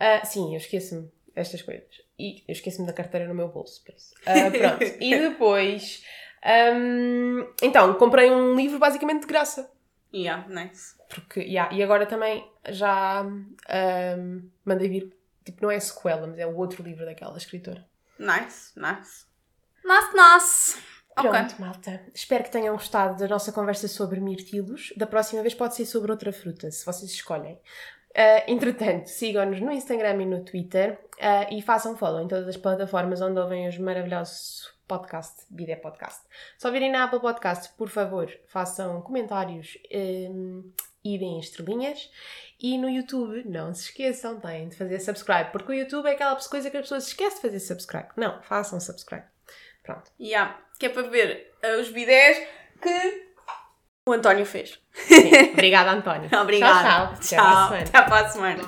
Ah, 0.00 0.24
sim, 0.24 0.52
eu 0.52 0.56
esqueço-me 0.58 1.10
destas 1.34 1.62
coisas. 1.62 2.02
E 2.18 2.42
eu 2.48 2.52
esqueço-me 2.52 2.86
da 2.86 2.92
carteira 2.92 3.28
no 3.28 3.34
meu 3.34 3.48
bolso, 3.48 3.82
por 3.84 3.94
isso. 3.94 4.14
Ah, 4.24 4.50
pronto. 4.78 4.96
e 5.00 5.18
depois, 5.18 6.02
Um, 6.44 7.46
então, 7.62 7.94
comprei 7.94 8.30
um 8.30 8.54
livro 8.54 8.78
basicamente 8.78 9.22
de 9.22 9.26
graça. 9.26 9.70
Yeah, 10.12 10.46
nice. 10.48 10.94
Porque, 11.08 11.40
yeah, 11.40 11.74
e 11.74 11.82
agora 11.82 12.06
também 12.06 12.46
já 12.68 13.22
um, 13.22 14.50
mandei 14.64 14.88
vir, 14.88 15.16
tipo, 15.44 15.62
não 15.62 15.70
é 15.70 15.80
sequela, 15.80 16.26
mas 16.26 16.38
é 16.38 16.46
o 16.46 16.54
outro 16.56 16.82
livro 16.82 17.04
daquela 17.04 17.36
escritora. 17.38 17.84
Nice, 18.18 18.72
nice. 18.76 19.26
Nice, 19.84 20.10
nice. 20.14 20.94
Pronto, 21.14 21.60
malta. 21.60 22.04
Espero 22.12 22.44
que 22.44 22.50
tenham 22.50 22.74
gostado 22.74 23.16
da 23.16 23.28
nossa 23.28 23.52
conversa 23.52 23.86
sobre 23.86 24.20
mirtilos. 24.20 24.92
Da 24.96 25.06
próxima 25.06 25.42
vez 25.42 25.54
pode 25.54 25.76
ser 25.76 25.86
sobre 25.86 26.10
outra 26.10 26.32
fruta, 26.32 26.70
se 26.70 26.84
vocês 26.84 27.10
escolhem. 27.10 27.54
Uh, 28.10 28.46
entretanto, 28.46 29.08
sigam-nos 29.08 29.60
no 29.60 29.72
Instagram 29.72 30.22
e 30.22 30.26
no 30.26 30.44
Twitter 30.44 31.00
uh, 31.16 31.52
e 31.52 31.60
façam 31.62 31.96
follow 31.96 32.20
em 32.20 32.28
todas 32.28 32.48
as 32.48 32.56
plataformas 32.56 33.20
onde 33.20 33.40
ouvem 33.40 33.68
os 33.68 33.76
maravilhosos 33.78 34.72
podcast, 34.86 35.44
Bidé 35.50 35.76
Podcast. 35.76 36.22
Se 36.58 36.66
ouvirem 36.66 36.92
na 36.92 37.04
Apple 37.04 37.20
Podcast, 37.20 37.72
por 37.76 37.88
favor, 37.88 38.30
façam 38.46 39.00
comentários 39.02 39.78
um, 40.30 40.70
e 41.04 41.18
deem 41.18 41.38
estrelinhas. 41.38 42.10
E 42.60 42.78
no 42.78 42.88
YouTube, 42.88 43.44
não 43.46 43.74
se 43.74 43.84
esqueçam, 43.84 44.40
têm 44.40 44.68
de 44.68 44.76
fazer 44.76 45.00
subscribe, 45.00 45.50
porque 45.52 45.72
o 45.72 45.74
YouTube 45.74 46.06
é 46.06 46.12
aquela 46.12 46.34
coisa 46.36 46.70
que 46.70 46.76
as 46.76 46.84
pessoas 46.84 47.08
esquecem 47.08 47.36
de 47.36 47.42
fazer 47.42 47.60
subscribe. 47.60 48.08
Não, 48.16 48.40
façam 48.42 48.80
subscribe. 48.80 49.24
Pronto. 49.82 50.10
Yeah. 50.18 50.58
Que 50.78 50.86
é 50.86 50.88
para 50.88 51.02
ver 51.02 51.52
uh, 51.62 51.80
os 51.80 51.90
bidés 51.90 52.38
que 52.80 53.34
o 54.08 54.12
António 54.12 54.46
fez. 54.46 54.78
Sim. 54.92 55.30
Obrigada, 55.52 55.90
António. 55.90 56.30
Obrigada. 56.40 57.16
Tchau, 57.16 57.20
tchau. 57.20 57.68
Tchau. 57.68 57.74
Até 57.74 58.02
para 58.02 58.26
a 58.26 58.28
semana. 58.28 58.62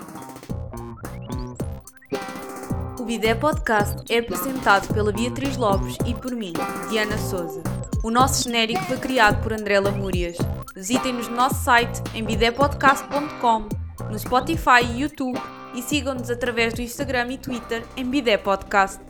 O 2.98 3.04
Bidé 3.04 3.34
Podcast 3.34 4.12
é 4.12 4.18
apresentado 4.18 4.92
pela 4.92 5.12
Beatriz 5.12 5.56
Lopes 5.56 5.96
e 6.04 6.12
por 6.12 6.32
mim, 6.32 6.52
Diana 6.90 7.16
Souza. 7.16 7.62
O 8.02 8.10
nosso 8.10 8.44
genérico 8.44 8.82
foi 8.84 8.98
criado 8.98 9.42
por 9.42 9.52
André 9.52 9.78
Lamúrias. 9.80 10.36
Visitem-nos 10.76 11.28
no 11.28 11.36
nosso 11.36 11.64
site 11.64 12.02
em 12.14 12.22
bidépodcast.com, 12.22 13.66
no 14.10 14.18
Spotify 14.18 14.84
e 14.84 15.00
YouTube 15.00 15.40
e 15.74 15.80
sigam-nos 15.80 16.28
através 16.28 16.74
do 16.74 16.82
Instagram 16.82 17.32
e 17.32 17.38
Twitter 17.38 17.82
em 17.96 18.04
Bidé 18.04 18.36
Podcast. 18.36 19.00